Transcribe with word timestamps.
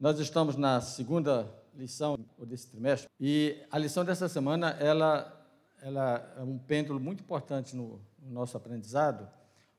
Nós 0.00 0.20
estamos 0.20 0.54
na 0.54 0.80
segunda 0.80 1.52
lição 1.74 2.16
desse 2.46 2.68
trimestre 2.68 3.10
e 3.18 3.60
a 3.68 3.76
lição 3.76 4.04
dessa 4.04 4.28
semana 4.28 4.70
ela, 4.78 5.44
ela 5.82 6.34
é 6.36 6.40
um 6.40 6.56
pêndulo 6.56 7.00
muito 7.00 7.24
importante 7.24 7.74
no, 7.74 8.00
no 8.22 8.30
nosso 8.30 8.56
aprendizado 8.56 9.28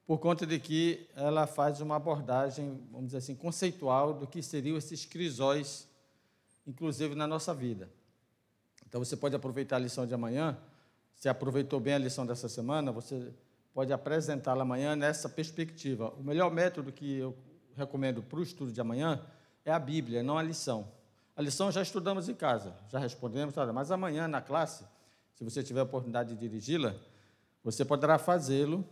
por 0.05 0.17
conta 0.17 0.45
de 0.45 0.59
que 0.59 1.07
ela 1.15 1.47
faz 1.47 1.79
uma 1.79 1.95
abordagem, 1.95 2.85
vamos 2.91 3.05
dizer 3.05 3.19
assim, 3.19 3.33
conceitual 3.33 4.13
do 4.13 4.27
que 4.27 4.43
seriam 4.43 4.75
esses 4.75 5.05
crisóis, 5.05 5.87
inclusive 6.67 7.15
na 7.15 7.25
nossa 7.25 7.53
vida. 7.53 7.89
Então 8.85 9.01
você 9.01 9.15
pode 9.15 9.37
aproveitar 9.37 9.77
a 9.77 9.79
lição 9.79 10.05
de 10.05 10.13
amanhã, 10.13 10.57
se 11.15 11.29
aproveitou 11.29 11.79
bem 11.79 11.93
a 11.93 11.97
lição 11.97 12.25
dessa 12.25 12.49
semana, 12.49 12.91
você 12.91 13.31
pode 13.73 13.93
apresentá-la 13.93 14.63
amanhã 14.63 14.97
nessa 14.97 15.29
perspectiva. 15.29 16.13
O 16.19 16.23
melhor 16.23 16.51
método 16.51 16.91
que 16.91 17.19
eu 17.19 17.37
recomendo 17.77 18.21
para 18.21 18.39
o 18.39 18.43
estudo 18.43 18.73
de 18.73 18.81
amanhã 18.81 19.25
é 19.65 19.71
a 19.71 19.79
Bíblia, 19.79 20.23
não 20.23 20.37
a 20.37 20.43
lição. 20.43 20.87
A 21.35 21.41
lição 21.41 21.71
já 21.71 21.81
estudamos 21.81 22.27
em 22.27 22.35
casa, 22.35 22.73
já 22.89 22.99
respondemos, 22.99 23.55
mas 23.73 23.91
amanhã 23.91 24.27
na 24.27 24.41
classe, 24.41 24.83
se 25.35 25.43
você 25.43 25.63
tiver 25.63 25.79
a 25.79 25.83
oportunidade 25.83 26.33
de 26.33 26.35
dirigi-la, 26.35 26.93
você 27.63 27.85
poderá 27.85 28.17
fazê-lo 28.17 28.85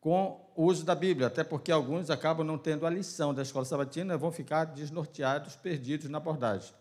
com 0.00 0.46
o 0.54 0.64
uso 0.64 0.84
da 0.84 0.94
Bíblia, 0.94 1.28
até 1.28 1.42
porque 1.42 1.72
alguns 1.72 2.10
acabam 2.10 2.46
não 2.46 2.58
tendo 2.58 2.86
a 2.86 2.90
lição 2.90 3.32
da 3.32 3.40
escola 3.40 3.64
sabatina 3.64 4.18
vão 4.18 4.30
ficar 4.30 4.66
desnorteados, 4.66 5.56
perdidos 5.56 6.10
na 6.10 6.18
abordagem. 6.18 6.74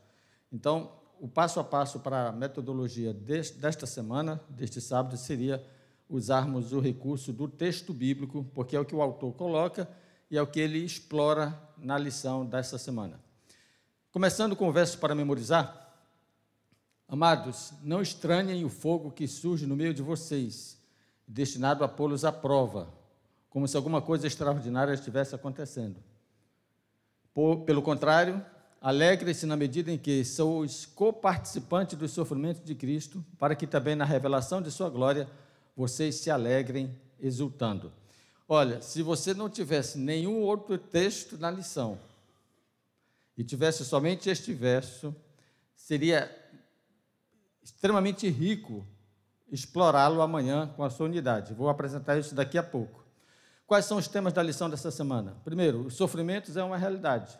Então, 0.51 0.91
o 1.17 1.27
passo 1.29 1.61
a 1.61 1.63
passo 1.63 2.01
para 2.01 2.27
a 2.27 2.31
metodologia 2.33 3.13
desta 3.13 3.85
semana, 3.85 4.41
deste 4.49 4.81
sábado, 4.81 5.15
seria 5.15 5.65
usarmos 6.09 6.73
o 6.73 6.81
recurso 6.81 7.31
do 7.31 7.47
texto 7.47 7.93
bíblico, 7.93 8.45
porque 8.53 8.75
é 8.75 8.79
o 8.81 8.83
que 8.83 8.93
o 8.93 9.01
autor 9.01 9.31
coloca 9.33 9.87
e 10.33 10.37
é 10.37 10.41
o 10.41 10.47
que 10.47 10.59
ele 10.59 10.79
explora 10.79 11.55
na 11.77 11.95
lição 11.95 12.43
desta 12.43 12.79
semana. 12.79 13.19
Começando 14.11 14.55
com 14.55 14.67
o 14.67 14.71
verso 14.71 14.97
para 14.97 15.13
memorizar. 15.13 15.93
Amados, 17.07 17.71
não 17.83 18.01
estranhem 18.01 18.65
o 18.65 18.69
fogo 18.69 19.11
que 19.11 19.27
surge 19.27 19.67
no 19.67 19.75
meio 19.75 19.93
de 19.93 20.01
vocês, 20.01 20.75
destinado 21.27 21.83
a 21.83 21.87
pô-los 21.87 22.25
à 22.25 22.31
prova, 22.31 22.91
como 23.47 23.67
se 23.67 23.77
alguma 23.77 24.01
coisa 24.01 24.25
extraordinária 24.25 24.95
estivesse 24.95 25.35
acontecendo. 25.35 25.97
Pelo 27.67 27.83
contrário, 27.83 28.43
alegre-se 28.81 29.45
na 29.45 29.55
medida 29.55 29.91
em 29.91 29.99
que 29.99 30.25
sois 30.25 30.83
coparticipantes 30.83 31.95
dos 31.95 32.09
sofrimentos 32.09 32.63
de 32.65 32.73
Cristo, 32.73 33.23
para 33.37 33.55
que 33.55 33.67
também 33.67 33.95
na 33.95 34.03
revelação 34.03 34.63
de 34.63 34.71
sua 34.71 34.89
glória 34.89 35.29
vocês 35.77 36.15
se 36.15 36.31
alegrem 36.31 36.91
exultando. 37.19 37.93
Olha, 38.47 38.81
se 38.81 39.01
você 39.01 39.33
não 39.33 39.49
tivesse 39.49 39.97
nenhum 39.97 40.41
outro 40.41 40.77
texto 40.77 41.37
na 41.37 41.49
lição 41.49 41.99
e 43.37 43.43
tivesse 43.43 43.85
somente 43.85 44.29
este 44.29 44.53
verso, 44.53 45.15
seria 45.75 46.29
extremamente 47.63 48.29
rico 48.29 48.85
explorá-lo 49.51 50.21
amanhã 50.21 50.67
com 50.75 50.83
a 50.83 50.89
sua 50.89 51.05
unidade. 51.05 51.53
Vou 51.53 51.69
apresentar 51.69 52.17
isso 52.17 52.35
daqui 52.35 52.57
a 52.57 52.63
pouco. 52.63 53.03
Quais 53.65 53.85
são 53.85 53.97
os 53.97 54.07
temas 54.07 54.33
da 54.33 54.43
lição 54.43 54.69
dessa 54.69 54.91
semana? 54.91 55.37
Primeiro, 55.43 55.85
os 55.85 55.95
sofrimentos 55.95 56.57
é 56.57 56.63
uma 56.63 56.77
realidade 56.77 57.37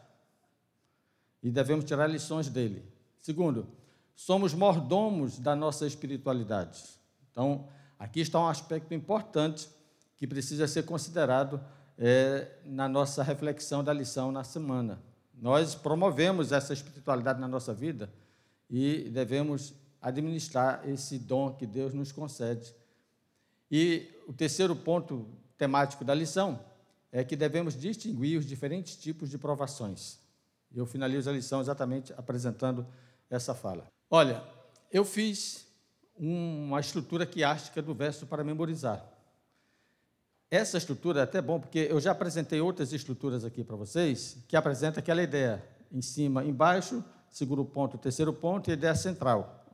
e 1.41 1.51
devemos 1.51 1.83
tirar 1.83 2.07
lições 2.07 2.47
dele. 2.49 2.83
Segundo, 3.19 3.67
somos 4.15 4.53
mordomos 4.53 5.37
da 5.37 5.55
nossa 5.55 5.85
espiritualidade. 5.85 6.81
Então, 7.31 7.67
aqui 7.99 8.21
está 8.21 8.39
um 8.39 8.47
aspecto 8.47 8.93
importante 8.93 9.69
que 10.17 10.27
precisa 10.27 10.67
ser 10.67 10.83
considerado 10.83 11.61
é, 11.97 12.47
na 12.65 12.87
nossa 12.87 13.23
reflexão 13.23 13.83
da 13.83 13.93
lição 13.93 14.31
na 14.31 14.43
semana. 14.43 15.01
Nós 15.33 15.75
promovemos 15.75 16.51
essa 16.51 16.73
espiritualidade 16.73 17.39
na 17.39 17.47
nossa 17.47 17.73
vida 17.73 18.11
e 18.69 19.09
devemos 19.09 19.73
administrar 20.01 20.87
esse 20.87 21.17
dom 21.17 21.53
que 21.53 21.65
Deus 21.65 21.93
nos 21.93 22.11
concede. 22.11 22.73
E 23.69 24.09
o 24.27 24.33
terceiro 24.33 24.75
ponto 24.75 25.27
temático 25.57 26.03
da 26.03 26.13
lição 26.13 26.59
é 27.11 27.23
que 27.23 27.35
devemos 27.35 27.79
distinguir 27.79 28.37
os 28.39 28.45
diferentes 28.45 28.95
tipos 28.95 29.29
de 29.29 29.37
provações. 29.37 30.19
Eu 30.73 30.85
finalizo 30.85 31.29
a 31.29 31.33
lição 31.33 31.61
exatamente 31.61 32.11
apresentando 32.17 32.85
essa 33.29 33.53
fala. 33.53 33.87
Olha, 34.09 34.43
eu 34.91 35.05
fiz 35.05 35.67
uma 36.15 36.79
estrutura 36.79 37.25
quiástica 37.25 37.81
do 37.81 37.93
verso 37.93 38.25
para 38.25 38.43
memorizar. 38.43 39.12
Essa 40.53 40.77
estrutura 40.77 41.21
é 41.21 41.23
até 41.23 41.41
bom, 41.41 41.59
porque 41.59 41.87
eu 41.89 41.99
já 41.99 42.11
apresentei 42.11 42.61
outras 42.61 42.93
estruturas 42.93 43.43
aqui 43.43 43.63
para 43.63 43.75
vocês, 43.75 44.37
que 44.47 44.55
apresenta 44.55 44.99
aquela 44.99 45.23
ideia, 45.23 45.67
em 45.91 45.99
cima, 45.99 46.45
embaixo, 46.45 47.03
segundo 47.27 47.65
ponto, 47.65 47.97
terceiro 47.97 48.31
ponto 48.31 48.69
e 48.69 48.73
ideia 48.73 48.93
central. 48.93 49.65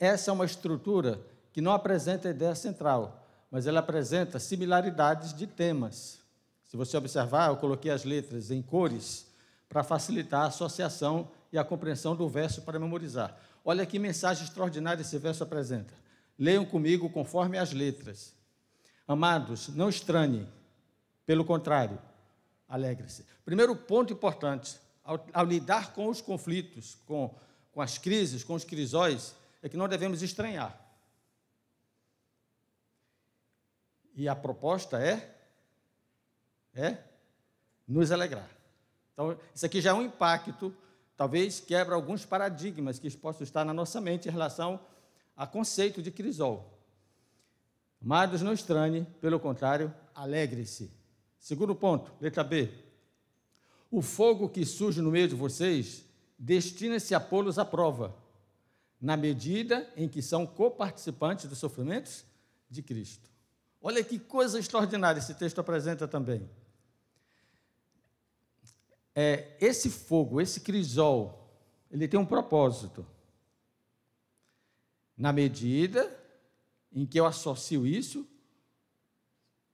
Essa 0.00 0.30
é 0.30 0.32
uma 0.32 0.46
estrutura 0.46 1.20
que 1.52 1.60
não 1.60 1.70
apresenta 1.70 2.30
ideia 2.30 2.54
central, 2.54 3.28
mas 3.50 3.66
ela 3.66 3.80
apresenta 3.80 4.38
similaridades 4.38 5.34
de 5.34 5.46
temas. 5.46 6.18
Se 6.64 6.78
você 6.78 6.96
observar, 6.96 7.50
eu 7.50 7.58
coloquei 7.58 7.90
as 7.90 8.02
letras 8.02 8.50
em 8.50 8.62
cores 8.62 9.26
para 9.68 9.84
facilitar 9.84 10.44
a 10.44 10.46
associação 10.46 11.28
e 11.52 11.58
a 11.58 11.64
compreensão 11.64 12.16
do 12.16 12.26
verso 12.26 12.62
para 12.62 12.78
memorizar. 12.78 13.36
Olha 13.62 13.84
que 13.84 13.98
mensagem 13.98 14.44
extraordinária 14.44 15.02
esse 15.02 15.18
verso 15.18 15.42
apresenta. 15.42 15.92
Leiam 16.38 16.64
comigo 16.64 17.10
conforme 17.10 17.58
as 17.58 17.74
letras. 17.74 18.34
Amados, 19.06 19.68
não 19.68 19.88
estranhe, 19.88 20.48
pelo 21.24 21.44
contrário, 21.44 21.98
alegre-se. 22.68 23.24
Primeiro 23.44 23.76
ponto 23.76 24.12
importante, 24.12 24.78
ao, 25.04 25.24
ao, 25.32 25.44
lidar 25.44 25.92
com 25.92 26.08
os 26.08 26.20
conflitos, 26.20 26.96
com, 27.06 27.34
com 27.72 27.80
as 27.80 27.98
crises, 27.98 28.42
com 28.42 28.54
os 28.54 28.64
crisóis, 28.64 29.34
é 29.62 29.68
que 29.68 29.76
não 29.76 29.88
devemos 29.88 30.22
estranhar. 30.22 30.76
E 34.14 34.28
a 34.28 34.34
proposta 34.34 34.98
é 34.98 35.36
é 36.76 36.98
nos 37.88 38.12
alegrar. 38.12 38.48
Então, 39.12 39.38
isso 39.54 39.64
aqui 39.64 39.80
já 39.80 39.90
é 39.90 39.94
um 39.94 40.02
impacto, 40.02 40.76
talvez 41.16 41.58
quebra 41.58 41.94
alguns 41.94 42.26
paradigmas 42.26 42.98
que 42.98 43.10
possam 43.16 43.44
estar 43.44 43.64
na 43.64 43.72
nossa 43.72 44.00
mente 44.00 44.28
em 44.28 44.30
relação 44.30 44.78
a 45.34 45.46
conceito 45.46 46.02
de 46.02 46.10
crisol. 46.10 46.75
Amados, 48.02 48.42
não 48.42 48.52
estranhe, 48.52 49.06
pelo 49.20 49.40
contrário, 49.40 49.92
alegre-se. 50.14 50.90
Segundo 51.38 51.74
ponto, 51.74 52.12
letra 52.20 52.44
B. 52.44 52.70
O 53.90 54.02
fogo 54.02 54.48
que 54.48 54.64
surge 54.64 55.00
no 55.00 55.10
meio 55.10 55.28
de 55.28 55.34
vocês 55.34 56.04
destina-se 56.38 57.14
a 57.14 57.20
pô-los 57.20 57.58
à 57.58 57.64
prova, 57.64 58.14
na 59.00 59.16
medida 59.16 59.90
em 59.96 60.08
que 60.08 60.20
são 60.20 60.46
coparticipantes 60.46 61.46
dos 61.46 61.58
sofrimentos 61.58 62.24
de 62.68 62.82
Cristo. 62.82 63.30
Olha 63.80 64.02
que 64.02 64.18
coisa 64.18 64.58
extraordinária 64.58 65.20
esse 65.20 65.34
texto 65.34 65.60
apresenta 65.60 66.08
também. 66.08 66.48
É, 69.14 69.56
esse 69.60 69.88
fogo, 69.88 70.40
esse 70.40 70.60
crisol, 70.60 71.48
ele 71.90 72.08
tem 72.08 72.18
um 72.18 72.26
propósito. 72.26 73.06
Na 75.16 75.32
medida 75.32 76.14
em 76.96 77.04
que 77.04 77.20
eu 77.20 77.26
associo 77.26 77.86
isso 77.86 78.26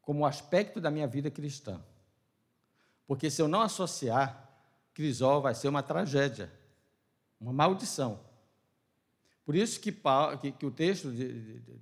como 0.02 0.26
aspecto 0.26 0.80
da 0.80 0.90
minha 0.90 1.06
vida 1.06 1.30
cristã. 1.30 1.80
Porque 3.06 3.30
se 3.30 3.40
eu 3.40 3.46
não 3.46 3.60
associar, 3.60 4.50
crisol 4.92 5.40
vai 5.40 5.54
ser 5.54 5.68
uma 5.68 5.84
tragédia, 5.84 6.52
uma 7.40 7.52
maldição. 7.52 8.18
Por 9.44 9.54
isso 9.54 9.80
que, 9.80 9.92
que, 10.40 10.52
que 10.52 10.66
o 10.66 10.70
texto 10.72 11.12
de, 11.12 11.28
de, 11.28 11.60
de, 11.60 11.72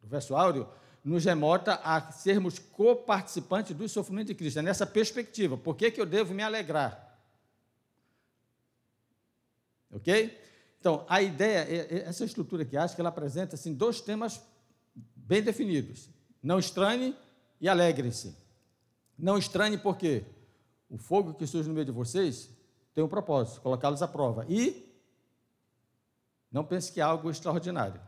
do 0.00 0.08
verso 0.08 0.34
áureo 0.34 0.68
nos 1.04 1.24
remota 1.24 1.74
a 1.76 2.10
sermos 2.10 2.58
coparticipantes 2.58 3.76
do 3.76 3.88
sofrimento 3.88 4.28
de 4.28 4.34
Cristo. 4.34 4.58
É 4.58 4.62
nessa 4.62 4.84
perspectiva. 4.84 5.56
Por 5.56 5.76
que, 5.76 5.90
que 5.92 6.00
eu 6.00 6.06
devo 6.06 6.34
me 6.34 6.42
alegrar? 6.42 7.16
Ok? 9.92 10.36
Então, 10.80 11.04
a 11.08 11.22
ideia, 11.22 11.60
é, 11.60 11.96
é, 11.96 12.08
essa 12.08 12.24
estrutura 12.24 12.64
que 12.64 12.76
acho 12.76 12.94
que 12.94 13.00
ela 13.00 13.08
apresenta 13.08 13.54
assim, 13.54 13.74
dois 13.74 14.00
temas 14.00 14.40
bem 15.28 15.42
definidos. 15.42 16.08
Não 16.42 16.58
estranhe 16.58 17.14
e 17.60 17.68
alegre-se. 17.68 18.34
Não 19.16 19.36
estranhe 19.36 19.76
porque 19.76 20.24
o 20.88 20.96
fogo 20.96 21.34
que 21.34 21.46
surge 21.46 21.68
no 21.68 21.74
meio 21.74 21.84
de 21.84 21.92
vocês 21.92 22.50
tem 22.94 23.04
um 23.04 23.08
propósito, 23.08 23.60
colocá-los 23.60 24.02
à 24.02 24.08
prova. 24.08 24.46
E 24.48 24.88
não 26.50 26.64
pense 26.64 26.90
que 26.90 27.00
é 27.00 27.04
algo 27.04 27.30
extraordinário. 27.30 28.00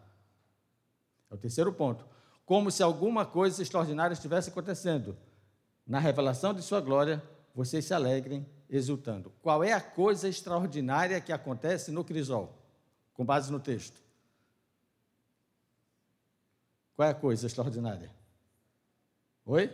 É 1.31 1.34
o 1.34 1.38
terceiro 1.38 1.72
ponto. 1.72 2.06
Como 2.46 2.70
se 2.70 2.82
alguma 2.82 3.26
coisa 3.26 3.62
extraordinária 3.62 4.14
estivesse 4.14 4.49
acontecendo. 4.49 5.17
Na 5.87 5.99
revelação 5.99 6.55
de 6.55 6.62
sua 6.62 6.81
glória, 6.81 7.22
vocês 7.55 7.84
se 7.84 7.93
alegrem 7.93 8.46
exultando. 8.69 9.32
Qual 9.43 9.62
é 9.62 9.72
a 9.72 9.81
coisa 9.81 10.28
extraordinária 10.28 11.20
que 11.20 11.32
acontece 11.32 11.90
no 11.90 12.02
crisol? 12.02 12.56
Com 13.12 13.25
base 13.25 13.52
no 13.52 13.61
texto. 13.61 14.00
Qual 16.95 17.09
é 17.09 17.13
a 17.13 17.15
coisa 17.15 17.47
extraordinária? 17.47 18.11
Oi? 19.45 19.71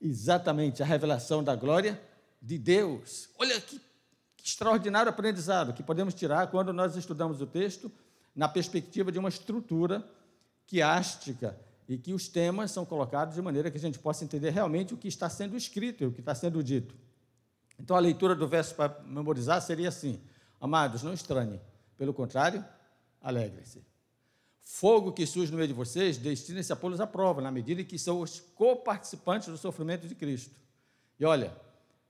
Exatamente, 0.00 0.82
a 0.82 0.86
revelação 0.86 1.42
da 1.42 1.54
glória 1.54 2.00
de 2.40 2.58
Deus. 2.58 3.28
Olha 3.38 3.60
que 3.60 3.80
extraordinário 4.42 5.08
aprendizado 5.08 5.72
que 5.72 5.82
podemos 5.82 6.14
tirar 6.14 6.48
quando 6.48 6.72
nós 6.72 6.96
estudamos 6.96 7.40
o 7.40 7.46
texto 7.46 7.90
na 8.34 8.48
perspectiva 8.48 9.12
de 9.12 9.18
uma 9.18 9.28
estrutura 9.28 10.04
quiástica 10.66 11.56
e 11.88 11.96
que 11.96 12.12
os 12.12 12.28
temas 12.28 12.70
são 12.70 12.84
colocados 12.84 13.34
de 13.34 13.42
maneira 13.42 13.70
que 13.70 13.76
a 13.76 13.80
gente 13.80 13.98
possa 13.98 14.24
entender 14.24 14.50
realmente 14.50 14.94
o 14.94 14.96
que 14.96 15.08
está 15.08 15.28
sendo 15.28 15.56
escrito 15.56 16.02
e 16.02 16.06
o 16.06 16.12
que 16.12 16.20
está 16.20 16.34
sendo 16.34 16.62
dito. 16.62 16.96
Então, 17.78 17.96
a 17.96 18.00
leitura 18.00 18.34
do 18.34 18.46
verso 18.46 18.74
para 18.74 19.00
memorizar 19.04 19.60
seria 19.60 19.88
assim: 19.88 20.20
Amados, 20.60 21.02
não 21.02 21.12
estranhem, 21.12 21.60
pelo 21.96 22.14
contrário, 22.14 22.64
alegrem-se. 23.20 23.84
Fogo 24.62 25.12
que 25.12 25.26
surge 25.26 25.50
no 25.50 25.56
meio 25.56 25.68
de 25.68 25.74
vocês, 25.74 26.16
destinem-se 26.16 26.72
a 26.72 26.76
pô-los 26.76 27.00
à 27.00 27.06
prova, 27.06 27.40
na 27.40 27.50
medida 27.50 27.82
em 27.82 27.84
que 27.84 27.98
são 27.98 28.20
os 28.20 28.40
coparticipantes 28.54 29.48
do 29.48 29.58
sofrimento 29.58 30.06
de 30.06 30.14
Cristo. 30.14 30.54
E 31.18 31.24
olha, 31.24 31.52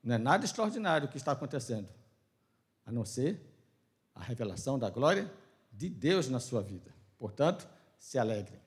não 0.02 0.14
é 0.14 0.18
nada 0.18 0.44
extraordinário 0.44 1.08
o 1.08 1.10
que 1.10 1.16
está 1.16 1.32
acontecendo, 1.32 1.88
a 2.84 2.92
não 2.92 3.04
ser 3.04 3.40
a 4.14 4.22
revelação 4.22 4.78
da 4.78 4.90
glória 4.90 5.30
de 5.72 5.88
Deus 5.88 6.28
na 6.28 6.38
sua 6.38 6.62
vida. 6.62 6.94
Portanto, 7.18 7.66
se 7.98 8.18
alegrem. 8.18 8.60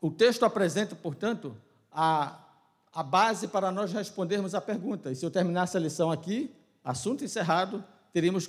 O 0.00 0.10
texto 0.10 0.44
apresenta, 0.44 0.96
portanto, 0.96 1.56
a, 1.92 2.42
a 2.92 3.02
base 3.02 3.48
para 3.48 3.70
nós 3.70 3.92
respondermos 3.92 4.54
a 4.54 4.60
pergunta. 4.60 5.10
E 5.10 5.16
se 5.16 5.24
eu 5.24 5.30
terminasse 5.30 5.76
a 5.76 5.80
lição 5.80 6.10
aqui, 6.10 6.54
assunto 6.82 7.24
encerrado, 7.24 7.84
teríamos 8.12 8.48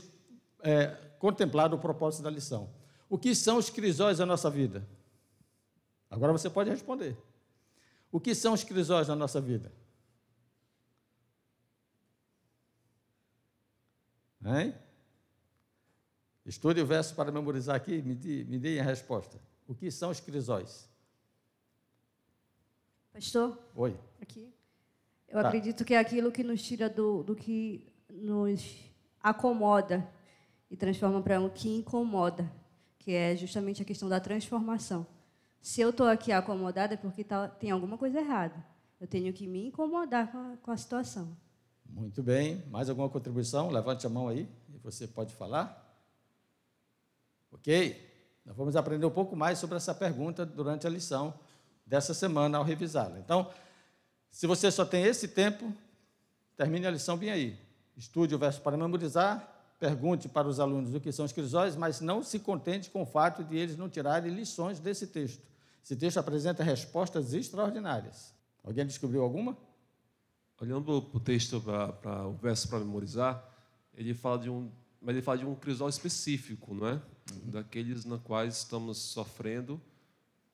é, 0.61 0.87
contemplado 1.19 1.75
o 1.75 1.79
propósito 1.79 2.23
da 2.23 2.29
lição. 2.29 2.69
O 3.11 3.17
que 3.17 3.35
são 3.35 3.57
os 3.57 3.69
crisóis 3.69 4.19
da 4.19 4.25
nossa 4.25 4.49
vida? 4.49 4.87
Agora 6.09 6.31
você 6.31 6.49
pode 6.49 6.69
responder. 6.69 7.17
O 8.09 8.21
que 8.21 8.33
são 8.33 8.53
os 8.53 8.63
crisóis 8.63 9.07
da 9.07 9.15
nossa 9.17 9.41
vida? 9.41 9.69
Hein? 14.45 14.73
Estude 16.45 16.79
o 16.79 16.85
verso 16.85 17.13
para 17.13 17.33
memorizar 17.33 17.75
aqui, 17.75 18.01
me, 18.01 18.15
dê, 18.15 18.45
me 18.45 18.57
deem 18.57 18.79
a 18.79 18.83
resposta. 18.83 19.37
O 19.67 19.75
que 19.75 19.91
são 19.91 20.09
os 20.09 20.21
crisóis? 20.21 20.89
Pastor? 23.11 23.59
Oi. 23.75 23.99
Aqui. 24.21 24.53
Eu 25.27 25.41
tá. 25.41 25.49
acredito 25.49 25.83
que 25.83 25.95
é 25.95 25.99
aquilo 25.99 26.31
que 26.31 26.45
nos 26.45 26.61
tira 26.61 26.89
do, 26.89 27.23
do 27.23 27.35
que 27.35 27.93
nos 28.09 28.85
acomoda 29.21 30.09
e 30.69 30.77
transforma 30.77 31.21
para 31.21 31.41
o 31.41 31.49
que 31.49 31.75
incomoda, 31.75 32.49
que 33.01 33.13
é 33.13 33.35
justamente 33.35 33.81
a 33.81 33.85
questão 33.85 34.07
da 34.07 34.19
transformação. 34.19 35.07
Se 35.59 35.81
eu 35.81 35.89
estou 35.89 36.07
aqui 36.07 36.31
acomodada 36.31 36.93
é 36.93 36.97
porque 36.97 37.23
tá, 37.23 37.47
tem 37.47 37.71
alguma 37.71 37.97
coisa 37.97 38.19
errada. 38.19 38.63
Eu 38.99 39.07
tenho 39.07 39.33
que 39.33 39.47
me 39.47 39.67
incomodar 39.67 40.31
com 40.31 40.37
a, 40.37 40.57
com 40.57 40.71
a 40.71 40.77
situação. 40.77 41.35
Muito 41.83 42.21
bem. 42.21 42.63
Mais 42.69 42.89
alguma 42.89 43.09
contribuição? 43.09 43.69
Levante 43.69 44.05
a 44.05 44.09
mão 44.09 44.27
aí 44.27 44.47
e 44.69 44.77
você 44.77 45.07
pode 45.07 45.33
falar. 45.33 45.77
Ok? 47.51 48.09
Nós 48.45 48.55
vamos 48.55 48.75
aprender 48.75 49.05
um 49.05 49.11
pouco 49.11 49.35
mais 49.35 49.57
sobre 49.57 49.77
essa 49.77 49.93
pergunta 49.93 50.45
durante 50.45 50.85
a 50.85 50.89
lição 50.89 51.33
dessa 51.85 52.13
semana 52.13 52.59
ao 52.59 52.63
revisá-la. 52.63 53.19
Então, 53.19 53.51
se 54.29 54.45
você 54.45 54.71
só 54.71 54.85
tem 54.85 55.03
esse 55.03 55.27
tempo, 55.27 55.73
termine 56.55 56.85
a 56.85 56.91
lição 56.91 57.17
bem 57.17 57.31
aí. 57.31 57.59
Estude 57.97 58.33
o 58.35 58.37
verso 58.37 58.61
para 58.61 58.77
memorizar, 58.77 59.60
pergunte 59.81 60.29
para 60.29 60.47
os 60.47 60.59
alunos 60.59 60.93
o 60.93 61.01
que 61.01 61.11
são 61.11 61.25
os 61.25 61.31
crisóis, 61.31 61.75
mas 61.75 61.99
não 62.01 62.21
se 62.21 62.37
contente 62.37 62.91
com 62.91 63.01
o 63.01 63.05
fato 63.05 63.43
de 63.43 63.57
eles 63.57 63.75
não 63.75 63.89
tirarem 63.89 64.31
lições 64.31 64.79
desse 64.79 65.07
texto. 65.07 65.41
Esse 65.83 65.95
texto 65.95 66.19
apresenta 66.19 66.63
respostas 66.63 67.33
extraordinárias. 67.33 68.31
Alguém 68.63 68.85
descobriu 68.85 69.23
alguma? 69.23 69.57
Olhando 70.61 71.01
para 71.01 71.17
o 71.17 71.19
texto, 71.19 71.59
para 71.99 72.27
o 72.27 72.33
verso 72.33 72.69
para 72.69 72.77
memorizar, 72.77 73.43
ele 73.95 74.13
fala 74.13 74.37
de 74.37 74.51
um, 74.51 74.69
mas 75.01 75.15
ele 75.15 75.23
fala 75.23 75.39
de 75.39 75.47
um 75.47 75.55
crisol 75.55 75.89
específico, 75.89 76.75
não 76.75 76.87
é? 76.87 76.93
Uhum. 76.93 77.49
Daqueles 77.49 78.05
na 78.05 78.19
quais 78.19 78.57
estamos 78.57 78.99
sofrendo 78.99 79.81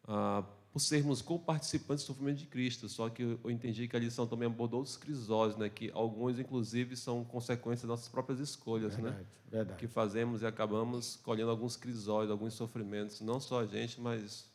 ah, 0.07 0.41
por 0.77 0.81
sermos 0.81 1.23
co-participantes 1.23 2.03
do 2.03 2.07
sofrimento 2.07 2.37
de 2.37 2.45
Cristo. 2.45 2.87
Só 2.87 3.09
que 3.09 3.23
eu 3.23 3.49
entendi 3.49 3.87
que 3.87 3.95
a 3.95 3.99
lição 3.99 4.27
também 4.27 4.45
abordou 4.45 4.79
os 4.79 4.95
crisóis, 4.95 5.57
né? 5.57 5.69
que 5.69 5.89
alguns, 5.91 6.37
inclusive, 6.37 6.95
são 6.95 7.23
consequências 7.23 7.81
das 7.81 7.89
nossas 7.89 8.07
próprias 8.07 8.39
escolhas, 8.39 8.95
verdade, 8.95 9.17
né? 9.17 9.25
Verdade. 9.49 9.79
que 9.79 9.87
fazemos 9.87 10.43
e 10.43 10.45
acabamos 10.45 11.15
colhendo 11.23 11.49
alguns 11.49 11.75
crisóis, 11.75 12.29
alguns 12.29 12.53
sofrimentos, 12.53 13.21
não 13.21 13.39
só 13.39 13.61
a 13.61 13.65
gente, 13.65 13.99
mas 13.99 14.45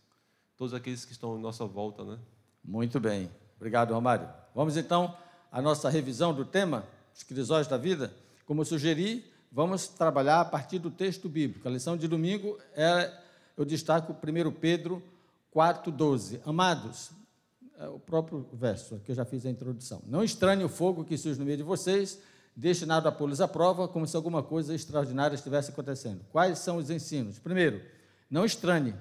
todos 0.57 0.73
aqueles 0.73 1.05
que 1.05 1.11
estão 1.11 1.37
em 1.37 1.41
nossa 1.41 1.67
volta. 1.67 2.05
Né? 2.05 2.17
Muito 2.63 3.01
bem. 3.01 3.29
Obrigado, 3.57 3.93
Romário. 3.93 4.29
Vamos 4.55 4.77
então 4.77 5.17
à 5.51 5.61
nossa 5.61 5.91
revisão 5.91 6.33
do 6.33 6.45
tema, 6.45 6.87
os 7.13 7.25
crisóis 7.25 7.67
da 7.67 7.77
vida. 7.77 8.15
Como 8.47 8.61
eu 8.61 8.65
sugeri, 8.65 9.25
vamos 9.51 9.89
trabalhar 9.89 10.41
a 10.41 10.45
partir 10.45 10.79
do 10.79 10.91
texto 10.91 11.29
bíblico. 11.29 11.67
A 11.67 11.71
lição 11.73 11.97
de 11.97 12.07
domingo 12.07 12.61
é, 12.77 13.13
eu 13.57 13.65
destaco 13.65 14.13
1 14.13 14.53
Pedro 14.53 15.03
4,12. 15.55 16.41
Amados, 16.45 17.11
é 17.79 17.89
o 17.89 17.99
próprio 17.99 18.49
verso 18.53 19.01
que 19.01 19.11
eu 19.11 19.15
já 19.15 19.25
fiz 19.25 19.45
a 19.45 19.51
introdução. 19.51 20.03
Não 20.07 20.25
estranhe 20.25 20.65
o 20.65 20.69
fogo 20.69 21.05
que 21.05 21.19
surge 21.19 21.39
no 21.39 21.45
meio 21.45 21.59
de 21.59 21.63
vocês, 21.63 22.19
deixe 22.57 22.87
nada 22.87 23.09
a 23.09 23.13
pô-los 23.13 23.41
à 23.41 23.49
prova, 23.49 23.89
como 23.89 24.07
se 24.07 24.17
alguma 24.17 24.43
coisa 24.43 24.75
extraordinária 24.75 25.35
estivesse 25.35 25.71
acontecendo. 25.71 26.25
Quais 26.31 26.59
são 26.59 26.77
os 26.77 26.91
ensinos? 26.91 27.39
Primeiro, 27.39 27.83
não 28.31 28.45
estranhe. 28.45 28.95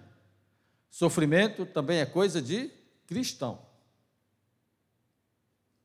Sofrimento 0.90 1.66
também 1.66 2.00
é 2.00 2.06
coisa 2.06 2.42
de 2.42 2.70
cristão. 3.08 3.60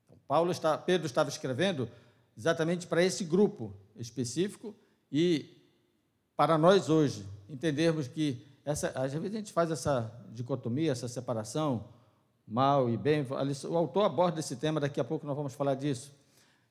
Então, 0.05 0.19
Paulo 0.27 0.51
está, 0.51 0.77
Pedro 0.77 1.07
estava 1.07 1.29
escrevendo 1.29 1.89
exatamente 2.37 2.87
para 2.87 3.03
esse 3.05 3.25
grupo 3.25 3.75
específico 3.97 4.75
e 5.11 5.57
para 6.37 6.59
nós 6.59 6.89
hoje 6.89 7.27
entendermos 7.49 8.09
que 8.09 8.56
essa, 8.67 8.89
às 8.97 9.13
vezes 9.13 9.33
a 9.33 9.39
gente 9.39 9.53
faz 9.53 9.71
essa 9.71 10.13
dicotomia, 10.33 10.91
essa 10.91 11.07
separação, 11.07 11.85
mal 12.45 12.91
e 12.91 12.97
bem. 12.97 13.25
O 13.69 13.77
autor 13.77 14.05
aborda 14.05 14.41
esse 14.41 14.57
tema, 14.57 14.81
daqui 14.81 15.01
a 15.01 15.05
pouco 15.05 15.25
nós 15.25 15.37
vamos 15.37 15.55
falar 15.55 15.77
disso. 15.77 16.13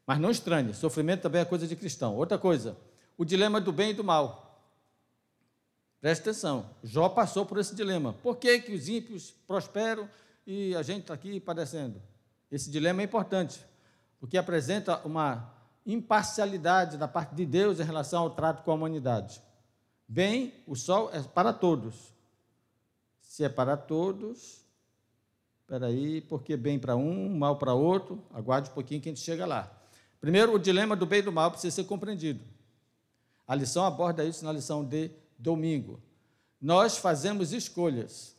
Mas 0.06 0.20
não 0.20 0.30
estranhe, 0.30 0.74
sofrimento 0.74 1.22
também 1.22 1.40
é 1.40 1.46
coisa 1.46 1.66
de 1.66 1.74
cristão. 1.74 2.18
Outra 2.18 2.38
coisa, 2.38 2.76
o 3.18 3.24
dilema 3.24 3.62
do 3.62 3.72
bem 3.72 3.92
e 3.92 3.94
do 3.94 4.04
mal. 4.04 4.62
Preste 6.02 6.22
atenção, 6.22 6.70
Jó 6.84 7.08
passou 7.08 7.46
por 7.46 7.58
esse 7.60 7.74
dilema. 7.74 8.12
Por 8.12 8.36
que, 8.36 8.60
que 8.60 8.74
os 8.74 8.90
ímpios 8.90 9.34
prosperam 9.48 10.10
e 10.46 10.76
a 10.76 10.84
gente 10.84 11.04
está 11.04 11.14
aqui 11.14 11.40
padecendo? 11.40 12.02
Esse 12.52 12.70
dilema 12.70 13.04
é 13.04 13.06
importante, 13.06 13.66
porque 14.20 14.38
apresenta 14.38 15.00
uma 15.06 15.50
imparcialidade 15.86 16.98
da 16.98 17.08
parte 17.08 17.34
de 17.34 17.46
Deus 17.46 17.80
em 17.80 17.84
relação 17.84 18.24
ao 18.24 18.32
trato 18.32 18.64
com 18.64 18.72
a 18.72 18.76
humanidade. 18.76 19.42
Bem, 20.08 20.54
o 20.68 20.76
sol 20.76 21.10
é 21.12 21.22
para 21.22 21.52
todos. 21.52 22.14
Se 23.22 23.44
é 23.44 23.50
para 23.50 23.76
todos, 23.76 24.64
espera 25.62 25.88
aí, 25.88 26.22
porque 26.22 26.56
bem 26.56 26.80
para 26.80 26.96
um, 26.96 27.38
mal 27.38 27.58
para 27.58 27.74
outro, 27.74 28.24
aguarde 28.34 28.70
um 28.70 28.74
pouquinho 28.74 29.02
que 29.02 29.10
a 29.10 29.12
gente 29.12 29.24
chega 29.24 29.46
lá. 29.46 29.72
Primeiro, 30.22 30.54
o 30.54 30.60
dilema 30.60 30.96
do 30.96 31.06
bem 31.06 31.20
e 31.20 31.24
do 31.24 31.32
mal 31.32 31.52
precisa 31.52 31.76
ser 31.76 31.84
compreendido. 31.84 32.44
A 33.48 33.54
lição 33.54 33.84
aborda 33.84 34.24
isso 34.24 34.46
na 34.46 34.52
lição 34.52 34.84
de 34.84 35.12
domingo. 35.38 36.02
Nós 36.62 36.98
fazemos 36.98 37.52
escolhas. 37.52 38.36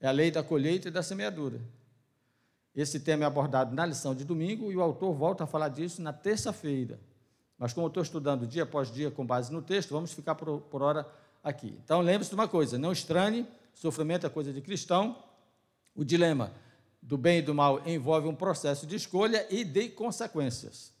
É 0.00 0.08
a 0.08 0.10
lei 0.10 0.30
da 0.30 0.42
colheita 0.42 0.88
e 0.88 0.90
da 0.90 1.02
semeadura. 1.02 1.60
Esse 2.74 3.00
tema 3.00 3.24
é 3.24 3.26
abordado 3.26 3.74
na 3.74 3.86
lição 3.86 4.14
de 4.14 4.24
domingo 4.24 4.70
e 4.70 4.76
o 4.76 4.82
autor 4.82 5.14
volta 5.14 5.44
a 5.44 5.46
falar 5.46 5.68
disso 5.68 6.02
na 6.02 6.12
terça-feira. 6.12 6.98
Mas 7.58 7.72
como 7.72 7.86
eu 7.86 7.88
estou 7.88 8.02
estudando 8.02 8.46
dia 8.46 8.64
após 8.64 8.92
dia 8.92 9.10
com 9.10 9.24
base 9.24 9.52
no 9.52 9.62
texto, 9.62 9.90
vamos 9.90 10.12
ficar 10.12 10.34
por, 10.34 10.60
por 10.62 10.82
hora 10.82 11.06
aqui. 11.42 11.78
Então 11.82 12.00
lembre-se 12.00 12.30
de 12.30 12.34
uma 12.34 12.48
coisa: 12.48 12.78
não 12.78 12.92
estranhe, 12.92 13.46
sofrimento 13.74 14.26
é 14.26 14.30
coisa 14.30 14.52
de 14.52 14.60
cristão. 14.60 15.16
O 15.94 16.04
dilema 16.04 16.52
do 17.00 17.16
bem 17.16 17.38
e 17.38 17.42
do 17.42 17.54
mal 17.54 17.80
envolve 17.86 18.28
um 18.28 18.34
processo 18.34 18.86
de 18.86 18.96
escolha 18.96 19.46
e 19.48 19.64
de 19.64 19.88
consequências. 19.88 20.92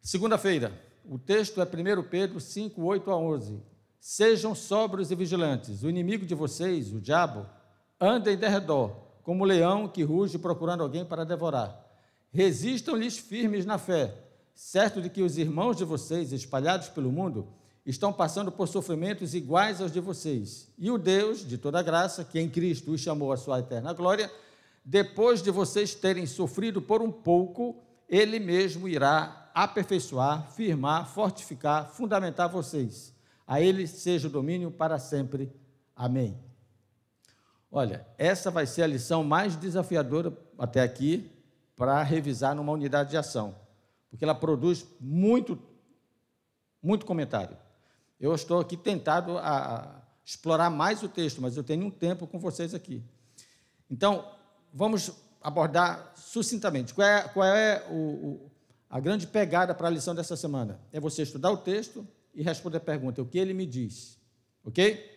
Segunda-feira, 0.00 0.72
o 1.04 1.18
texto 1.18 1.60
é 1.60 1.64
1 1.64 2.02
Pedro 2.04 2.40
5, 2.40 2.82
8 2.82 3.10
a 3.10 3.16
11. 3.16 3.60
Sejam 4.00 4.54
sóbrios 4.54 5.10
e 5.10 5.14
vigilantes. 5.14 5.82
O 5.82 5.90
inimigo 5.90 6.24
de 6.24 6.34
vocês, 6.34 6.92
o 6.92 7.00
diabo, 7.00 7.46
anda 8.00 8.32
em 8.32 8.36
derredor, 8.36 8.90
como 9.22 9.44
um 9.44 9.46
leão 9.46 9.86
que 9.86 10.02
ruge 10.02 10.38
procurando 10.38 10.82
alguém 10.82 11.04
para 11.04 11.24
devorar. 11.24 11.78
Resistam-lhes 12.32 13.18
firmes 13.18 13.66
na 13.66 13.78
fé 13.78 14.14
certo 14.54 15.00
de 15.00 15.08
que 15.08 15.22
os 15.22 15.38
irmãos 15.38 15.76
de 15.76 15.84
vocês, 15.84 16.32
espalhados 16.32 16.88
pelo 16.88 17.10
mundo, 17.10 17.48
estão 17.84 18.12
passando 18.12 18.52
por 18.52 18.68
sofrimentos 18.68 19.34
iguais 19.34 19.80
aos 19.80 19.92
de 19.92 20.00
vocês. 20.00 20.68
E 20.78 20.90
o 20.90 20.98
Deus 20.98 21.46
de 21.46 21.58
toda 21.58 21.82
graça, 21.82 22.24
que 22.24 22.38
em 22.38 22.48
Cristo 22.48 22.92
os 22.92 23.00
chamou 23.00 23.32
à 23.32 23.36
sua 23.36 23.58
eterna 23.58 23.92
glória, 23.92 24.30
depois 24.84 25.42
de 25.42 25.50
vocês 25.50 25.94
terem 25.94 26.26
sofrido 26.26 26.80
por 26.80 27.02
um 27.02 27.10
pouco, 27.10 27.82
ele 28.08 28.38
mesmo 28.38 28.88
irá 28.88 29.50
aperfeiçoar, 29.54 30.50
firmar, 30.52 31.08
fortificar, 31.08 31.90
fundamentar 31.90 32.48
vocês. 32.48 33.12
A 33.46 33.60
ele 33.60 33.86
seja 33.86 34.28
o 34.28 34.30
domínio 34.30 34.70
para 34.70 34.98
sempre. 34.98 35.52
Amém. 35.94 36.38
Olha, 37.70 38.06
essa 38.18 38.50
vai 38.50 38.66
ser 38.66 38.82
a 38.82 38.86
lição 38.86 39.24
mais 39.24 39.56
desafiadora 39.56 40.36
até 40.58 40.80
aqui 40.80 41.30
para 41.74 42.02
revisar 42.02 42.54
numa 42.54 42.72
unidade 42.72 43.10
de 43.10 43.16
ação 43.16 43.61
porque 44.12 44.26
ela 44.26 44.34
produz 44.34 44.86
muito, 45.00 45.58
muito 46.82 47.06
comentário. 47.06 47.56
Eu 48.20 48.34
estou 48.34 48.60
aqui 48.60 48.76
tentado 48.76 49.38
a 49.38 50.02
explorar 50.22 50.68
mais 50.68 51.02
o 51.02 51.08
texto, 51.08 51.40
mas 51.40 51.56
eu 51.56 51.64
tenho 51.64 51.86
um 51.86 51.90
tempo 51.90 52.26
com 52.26 52.38
vocês 52.38 52.74
aqui. 52.74 53.02
Então, 53.90 54.30
vamos 54.70 55.10
abordar 55.40 56.12
sucintamente. 56.14 56.92
Qual 56.92 57.08
é, 57.08 57.22
qual 57.22 57.46
é 57.46 57.86
o, 57.88 57.94
o, 57.94 58.50
a 58.90 59.00
grande 59.00 59.26
pegada 59.26 59.74
para 59.74 59.88
a 59.88 59.90
lição 59.90 60.14
dessa 60.14 60.36
semana? 60.36 60.78
É 60.92 61.00
você 61.00 61.22
estudar 61.22 61.50
o 61.50 61.56
texto 61.56 62.06
e 62.34 62.42
responder 62.42 62.76
a 62.76 62.80
pergunta: 62.80 63.22
o 63.22 63.26
que 63.26 63.38
ele 63.38 63.54
me 63.54 63.64
diz? 63.64 64.18
Ok? 64.62 65.10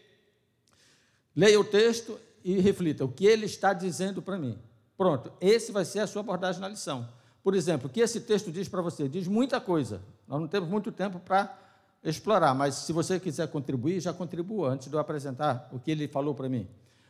Leia 1.35 1.59
o 1.59 1.65
texto 1.65 2.17
e 2.45 2.61
reflita: 2.61 3.03
o 3.03 3.11
que 3.11 3.25
ele 3.25 3.45
está 3.45 3.73
dizendo 3.73 4.21
para 4.21 4.37
mim? 4.37 4.57
Pronto, 4.97 5.33
esse 5.41 5.73
vai 5.73 5.83
ser 5.83 5.99
a 5.99 6.07
sua 6.07 6.21
abordagem 6.21 6.61
na 6.61 6.69
lição. 6.69 7.09
Por 7.45 7.53
exemplo, 7.53 7.87
o 7.87 7.89
que 7.91 7.99
esse 7.99 8.21
texto 8.21 8.51
diz 8.51 8.67
para 8.67 8.81
você? 8.81 9.07
Diz 9.07 9.27
muita 9.27 9.61
coisa. 9.61 10.01
Nós 10.27 10.41
não 10.41 10.47
temos 10.47 10.67
muito 10.67 10.91
tempo 10.91 11.19
para 11.19 11.55
explorar, 12.03 12.55
mas 12.55 12.73
se 12.73 12.91
você 12.91 13.19
quiser 13.19 13.47
contribuir, 13.49 13.99
já 13.99 14.11
contribua 14.11 14.69
antes 14.69 14.89
de 14.89 14.95
eu 14.95 14.99
apresentar 14.99 15.69
o 15.71 15.79
que 15.79 15.91
ele 15.91 16.07
falou 16.07 16.33
para 16.33 16.49
mim. 16.49 16.67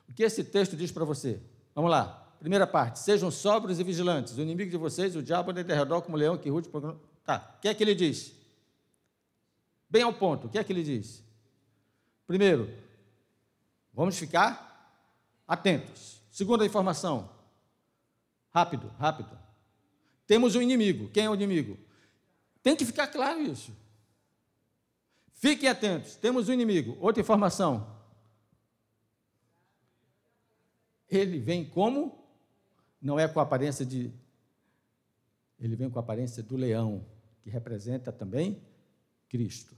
O 0.09 0.11
que 0.11 0.23
esse 0.23 0.43
texto 0.43 0.75
diz 0.75 0.91
para 0.91 1.05
você? 1.05 1.39
Vamos 1.73 1.89
lá. 1.89 2.27
Primeira 2.37 2.67
parte, 2.67 2.99
sejam 2.99 3.31
sóbrios 3.31 3.79
e 3.79 3.83
vigilantes. 3.85 4.37
O 4.37 4.41
inimigo 4.41 4.69
de 4.69 4.75
vocês, 4.75 5.15
o 5.15 5.23
diabo, 5.23 5.51
em 5.51 5.63
derredor 5.63 6.01
como 6.01 6.17
leão 6.17 6.37
que 6.37 6.49
rude. 6.49 6.67
Tá, 7.23 7.55
o 7.55 7.61
que 7.61 7.69
é 7.69 7.73
que 7.73 7.81
ele 7.81 7.95
diz? 7.95 8.33
Bem 9.89 10.03
ao 10.03 10.11
ponto, 10.11 10.47
o 10.47 10.49
que 10.49 10.57
é 10.57 10.63
que 10.65 10.73
ele 10.73 10.83
diz? 10.83 11.23
Primeiro, 12.27 12.69
vamos 13.93 14.17
ficar 14.17 14.99
atentos. 15.47 16.19
Segunda 16.29 16.65
informação, 16.65 17.29
rápido, 18.53 18.91
rápido. 18.99 19.44
Temos 20.27 20.55
um 20.55 20.61
inimigo. 20.61 21.09
Quem 21.09 21.25
é 21.25 21.29
o 21.29 21.35
inimigo? 21.35 21.77
Tem 22.63 22.75
que 22.75 22.85
ficar 22.85 23.07
claro 23.07 23.41
isso. 23.41 23.75
Fiquem 25.33 25.69
atentos, 25.69 26.15
temos 26.15 26.49
um 26.49 26.53
inimigo. 26.53 26.97
Outra 26.99 27.21
informação. 27.21 27.95
Ele 31.07 31.39
vem 31.39 31.63
como? 31.63 32.25
Não 33.01 33.19
é 33.19 33.27
com 33.27 33.39
a 33.39 33.43
aparência 33.43 33.85
de. 33.85 34.11
Ele 35.59 35.75
vem 35.75 35.89
com 35.89 35.99
a 35.99 36.01
aparência 36.01 36.41
do 36.41 36.57
leão, 36.57 37.05
que 37.41 37.49
representa 37.49 38.11
também 38.11 38.61
Cristo. 39.29 39.77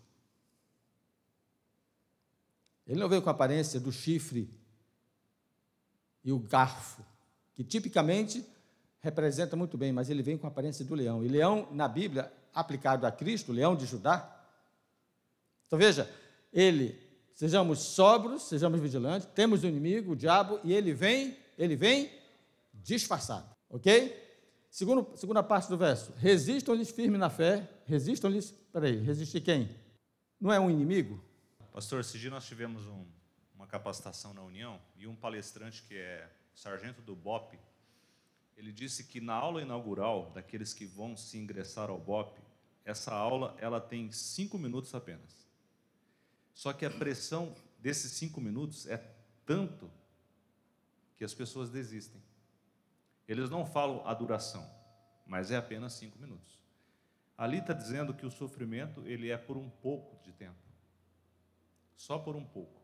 Ele 2.88 3.00
não 3.00 3.10
veio 3.10 3.22
com 3.22 3.30
a 3.30 3.34
aparência 3.34 3.80
do 3.80 3.92
chifre 3.92 4.50
e 6.24 6.32
o 6.32 6.40
garfo, 6.40 7.06
que 7.54 7.64
tipicamente 7.64 8.46
representa 9.08 9.56
muito 9.56 9.78
bem, 9.78 9.94
mas 9.94 10.10
ele 10.10 10.22
vem 10.22 10.38
com 10.38 10.48
a 10.48 10.50
aparência 10.50 10.84
do 10.84 10.94
leão. 10.94 11.24
E 11.24 11.28
leão, 11.30 11.68
na 11.72 11.88
Bíblia, 11.88 12.32
aplicado 12.54 13.06
a 13.06 13.12
Cristo, 13.12 13.54
leão 13.54 13.76
de 13.76 13.86
Judá, 13.86 14.34
então 15.66 15.78
veja, 15.78 16.10
ele, 16.52 16.98
sejamos 17.34 17.80
sóbrios, 17.80 18.44
sejamos 18.44 18.80
vigilantes, 18.80 19.28
temos 19.34 19.64
o 19.64 19.68
inimigo, 19.68 20.14
o 20.14 20.16
diabo, 20.16 20.60
e 20.64 20.74
ele 20.74 20.94
vem, 20.94 21.38
ele 21.58 21.76
vem 21.76 22.12
disfarçado, 22.74 23.50
ok? 23.70 24.26
Segundo, 24.70 25.18
segunda 25.18 25.44
parte 25.44 25.70
do 25.70 25.78
verso, 25.78 26.14
resistam-lhes 26.18 26.90
firme 26.90 27.18
na 27.18 27.30
fé, 27.30 27.68
resistam-lhes, 27.86 28.52
peraí, 28.72 28.98
resistir 28.98 29.42
quem? 29.42 29.70
Não 30.40 30.52
é 30.52 30.60
um 30.60 30.70
inimigo? 30.70 31.22
Pastor, 31.72 32.02
esse 32.02 32.18
dia 32.18 32.30
nós 32.30 32.46
tivemos 32.46 32.86
um, 32.86 33.06
uma 33.56 33.68
capacitação 33.68 34.34
na 34.34 34.42
União 34.42 34.80
e 34.96 35.08
um 35.08 35.16
palestrante 35.16 35.84
que 35.84 35.96
é 35.96 36.30
sargento 36.54 37.02
do 37.02 37.16
BOP, 37.16 37.58
ele 38.58 38.72
disse 38.72 39.04
que 39.04 39.22
na 39.22 39.36
aula 39.36 39.62
inaugural 39.62 40.32
daqueles 40.32 40.74
que 40.74 40.86
vão 40.86 41.16
se 41.16 41.38
ingressar 41.38 41.92
ao 41.92 42.00
BOP, 42.00 42.38
essa 42.84 43.14
aula 43.14 43.56
ela 43.60 43.80
tem 43.80 44.12
cinco 44.12 44.58
minutos 44.58 44.96
apenas. 44.96 45.48
Só 46.56 46.74
que 46.74 46.84
a 46.84 46.90
pressão 46.90 47.54
desses 47.78 48.14
cinco 48.14 48.42
minutos 48.42 48.88
é 48.88 48.98
tanto 49.46 49.90
que 51.16 51.24
as 51.24 51.34
pessoas 51.34 51.70
desistem. 51.70 52.22
Eles 53.28 53.50
não 53.50 53.66
falam 53.66 54.06
a 54.08 54.14
duração, 54.14 54.68
mas 55.26 55.52
é 55.52 55.56
apenas 55.56 55.94
cinco 55.94 56.18
minutos. 56.18 56.58
Ali 57.38 57.60
está 57.60 57.74
dizendo 57.74 58.14
que 58.14 58.26
o 58.26 58.32
sofrimento 58.32 59.06
ele 59.06 59.30
é 59.30 59.38
por 59.38 59.58
um 59.58 59.70
pouco 59.70 60.18
de 60.24 60.32
tempo, 60.32 60.58
só 61.96 62.18
por 62.18 62.36
um 62.36 62.44
pouco. 62.44 62.82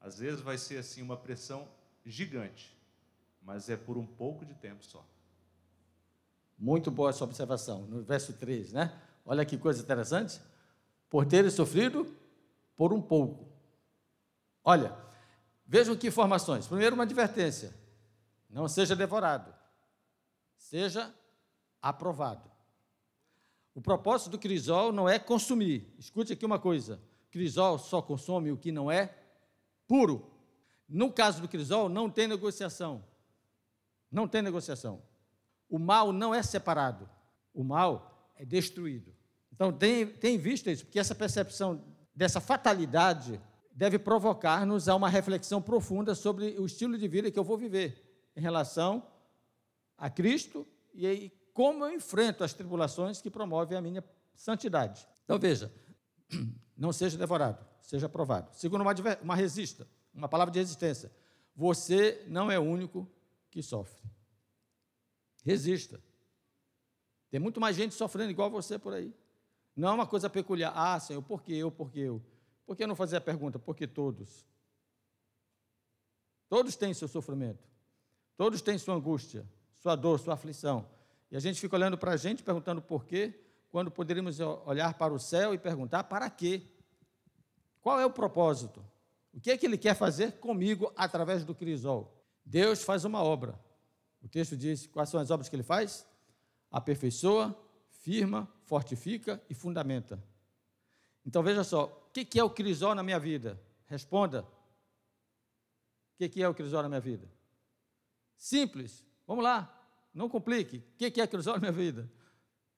Às 0.00 0.18
vezes 0.18 0.40
vai 0.40 0.56
ser 0.56 0.78
assim 0.78 1.02
uma 1.02 1.16
pressão 1.16 1.68
gigante, 2.04 2.75
mas 3.46 3.70
é 3.70 3.76
por 3.76 3.96
um 3.96 4.04
pouco 4.04 4.44
de 4.44 4.52
tempo 4.54 4.84
só. 4.84 5.06
Muito 6.58 6.90
boa 6.90 7.10
essa 7.10 7.22
observação, 7.22 7.82
no 7.86 8.02
verso 8.02 8.32
3, 8.32 8.72
né? 8.72 9.00
Olha 9.24 9.44
que 9.44 9.56
coisa 9.56 9.80
interessante. 9.80 10.40
Por 11.08 11.24
ter 11.24 11.48
sofrido 11.52 12.12
por 12.76 12.92
um 12.92 13.00
pouco. 13.00 13.46
Olha, 14.64 14.96
vejam 15.64 15.96
que 15.96 16.08
informações. 16.08 16.66
Primeiro, 16.66 16.96
uma 16.96 17.04
advertência: 17.04 17.72
não 18.50 18.66
seja 18.66 18.96
devorado, 18.96 19.54
seja 20.56 21.14
aprovado. 21.80 22.50
O 23.74 23.80
propósito 23.80 24.30
do 24.30 24.38
crisol 24.38 24.90
não 24.90 25.08
é 25.08 25.20
consumir. 25.20 25.94
Escute 25.98 26.32
aqui 26.32 26.44
uma 26.44 26.58
coisa: 26.58 27.00
crisol 27.30 27.78
só 27.78 28.02
consome 28.02 28.50
o 28.50 28.56
que 28.56 28.72
não 28.72 28.90
é 28.90 29.14
puro. 29.86 30.32
No 30.88 31.12
caso 31.12 31.40
do 31.40 31.48
crisol, 31.48 31.88
não 31.88 32.10
tem 32.10 32.26
negociação. 32.26 33.04
Não 34.10 34.28
tem 34.28 34.42
negociação. 34.42 35.02
O 35.68 35.78
mal 35.78 36.12
não 36.12 36.34
é 36.34 36.42
separado. 36.42 37.08
O 37.52 37.64
mal 37.64 38.30
é 38.36 38.44
destruído. 38.44 39.14
Então, 39.52 39.72
tem, 39.72 40.06
tem 40.06 40.36
visto 40.36 40.68
isso, 40.68 40.84
porque 40.84 40.98
essa 40.98 41.14
percepção 41.14 41.82
dessa 42.14 42.40
fatalidade 42.40 43.40
deve 43.72 43.98
provocar-nos 43.98 44.88
a 44.88 44.94
uma 44.94 45.08
reflexão 45.08 45.60
profunda 45.60 46.14
sobre 46.14 46.58
o 46.58 46.64
estilo 46.64 46.96
de 46.96 47.06
vida 47.06 47.30
que 47.30 47.38
eu 47.38 47.44
vou 47.44 47.58
viver 47.58 48.30
em 48.34 48.40
relação 48.40 49.06
a 49.98 50.08
Cristo 50.08 50.66
e 50.94 51.30
como 51.52 51.84
eu 51.84 51.90
enfrento 51.90 52.42
as 52.42 52.54
tribulações 52.54 53.20
que 53.20 53.30
promovem 53.30 53.76
a 53.76 53.80
minha 53.80 54.04
santidade. 54.34 55.06
Então 55.24 55.38
veja, 55.38 55.72
não 56.76 56.92
seja 56.92 57.18
devorado, 57.18 57.64
seja 57.82 58.08
provado. 58.08 58.50
Segundo, 58.52 58.80
uma, 58.82 58.94
uma 59.22 59.34
resista, 59.34 59.86
uma 60.12 60.28
palavra 60.28 60.52
de 60.52 60.58
resistência. 60.58 61.10
Você 61.54 62.24
não 62.28 62.50
é 62.50 62.58
único 62.58 63.08
que 63.50 63.62
sofre. 63.62 64.02
Resista. 65.44 66.02
Tem 67.30 67.40
muito 67.40 67.60
mais 67.60 67.76
gente 67.76 67.94
sofrendo 67.94 68.30
igual 68.30 68.50
você 68.50 68.78
por 68.78 68.94
aí. 68.94 69.14
Não 69.74 69.88
é 69.88 69.92
uma 69.92 70.06
coisa 70.06 70.30
peculiar. 70.30 70.72
Ah, 70.74 70.98
Senhor, 70.98 71.22
por 71.22 71.42
que 71.42 71.54
eu, 71.54 71.70
por 71.70 71.90
que 71.90 72.00
eu? 72.00 72.22
Por 72.64 72.76
que 72.76 72.86
não 72.86 72.96
fazer 72.96 73.16
a 73.16 73.20
pergunta, 73.20 73.58
por 73.58 73.76
que 73.76 73.86
todos? 73.86 74.46
Todos 76.48 76.76
têm 76.76 76.94
seu 76.94 77.08
sofrimento. 77.08 77.68
Todos 78.36 78.60
têm 78.60 78.78
sua 78.78 78.94
angústia, 78.94 79.46
sua 79.74 79.94
dor, 79.96 80.18
sua 80.18 80.34
aflição. 80.34 80.88
E 81.30 81.36
a 81.36 81.40
gente 81.40 81.60
fica 81.60 81.76
olhando 81.76 81.96
para 81.96 82.12
a 82.12 82.16
gente, 82.16 82.42
perguntando 82.42 82.82
por 82.82 83.04
quê, 83.04 83.38
quando 83.70 83.90
poderíamos 83.90 84.38
olhar 84.40 84.94
para 84.94 85.12
o 85.12 85.18
céu 85.18 85.52
e 85.52 85.58
perguntar 85.58 86.04
para 86.04 86.28
quê? 86.30 86.62
Qual 87.80 88.00
é 88.00 88.06
o 88.06 88.10
propósito? 88.10 88.84
O 89.32 89.40
que 89.40 89.50
é 89.50 89.56
que 89.56 89.66
ele 89.66 89.78
quer 89.78 89.94
fazer 89.94 90.32
comigo 90.38 90.92
através 90.96 91.44
do 91.44 91.54
crisol? 91.54 92.15
Deus 92.46 92.84
faz 92.84 93.04
uma 93.04 93.20
obra. 93.22 93.58
O 94.22 94.28
texto 94.28 94.56
diz 94.56 94.86
quais 94.86 95.08
são 95.08 95.18
as 95.18 95.30
obras 95.32 95.48
que 95.48 95.56
ele 95.56 95.64
faz? 95.64 96.06
Aperfeiçoa, 96.70 97.54
firma, 97.90 98.48
fortifica 98.62 99.42
e 99.50 99.54
fundamenta. 99.54 100.22
Então 101.24 101.42
veja 101.42 101.64
só, 101.64 101.86
o 101.86 102.10
que 102.12 102.38
é 102.38 102.44
o 102.44 102.50
crisol 102.50 102.94
na 102.94 103.02
minha 103.02 103.18
vida? 103.18 103.60
Responda. 103.86 104.46
O 106.14 106.28
que 106.28 106.40
é 106.40 106.48
o 106.48 106.54
crisol 106.54 106.82
na 106.82 106.88
minha 106.88 107.00
vida? 107.00 107.28
Simples. 108.36 109.04
Vamos 109.26 109.42
lá. 109.42 109.72
Não 110.14 110.28
complique. 110.28 110.78
O 110.78 110.96
que 110.96 111.20
é 111.20 111.26
crisol 111.26 111.54
na 111.54 111.60
minha 111.60 111.72
vida? 111.72 112.08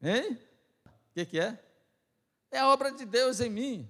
Hein? 0.03 0.39
O 0.87 1.27
que 1.27 1.39
é? 1.39 1.63
É 2.51 2.59
a 2.59 2.69
obra 2.69 2.91
de 2.91 3.05
Deus 3.05 3.41
em 3.41 3.51
mim. 3.51 3.89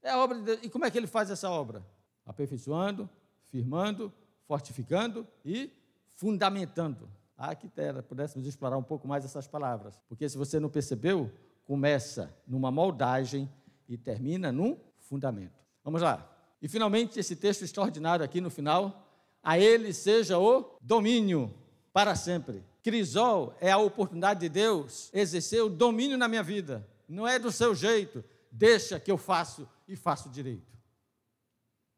É 0.00 0.10
a 0.10 0.18
obra 0.18 0.38
de 0.38 0.44
Deus. 0.44 0.60
E 0.62 0.70
como 0.70 0.86
é 0.86 0.90
que 0.90 0.96
ele 0.96 1.06
faz 1.06 1.30
essa 1.30 1.50
obra? 1.50 1.86
Aperfeiçoando, 2.24 3.08
firmando, 3.48 4.12
fortificando 4.52 5.26
e 5.42 5.70
fundamentando. 6.16 7.08
Ah, 7.38 7.54
que 7.54 7.70
terra, 7.70 8.02
pudéssemos 8.02 8.46
explorar 8.46 8.76
um 8.76 8.82
pouco 8.82 9.08
mais 9.08 9.24
essas 9.24 9.46
palavras. 9.46 9.98
Porque 10.10 10.28
se 10.28 10.36
você 10.36 10.60
não 10.60 10.68
percebeu, 10.68 11.32
começa 11.64 12.30
numa 12.46 12.70
moldagem 12.70 13.50
e 13.88 13.96
termina 13.96 14.52
num 14.52 14.78
fundamento. 14.98 15.58
Vamos 15.82 16.02
lá. 16.02 16.30
E 16.60 16.68
finalmente, 16.68 17.18
esse 17.18 17.34
texto 17.34 17.62
extraordinário 17.62 18.22
aqui 18.22 18.42
no 18.42 18.50
final. 18.50 19.08
A 19.42 19.58
ele 19.58 19.90
seja 19.94 20.38
o 20.38 20.76
domínio 20.82 21.52
para 21.90 22.14
sempre. 22.14 22.62
Crisol 22.82 23.54
é 23.58 23.70
a 23.70 23.78
oportunidade 23.78 24.40
de 24.40 24.50
Deus 24.50 25.08
exercer 25.14 25.62
o 25.62 25.70
domínio 25.70 26.18
na 26.18 26.28
minha 26.28 26.42
vida. 26.42 26.86
Não 27.08 27.26
é 27.26 27.38
do 27.38 27.50
seu 27.50 27.74
jeito. 27.74 28.22
Deixa 28.50 29.00
que 29.00 29.10
eu 29.10 29.16
faço 29.16 29.66
e 29.88 29.96
faço 29.96 30.28
direito. 30.28 30.70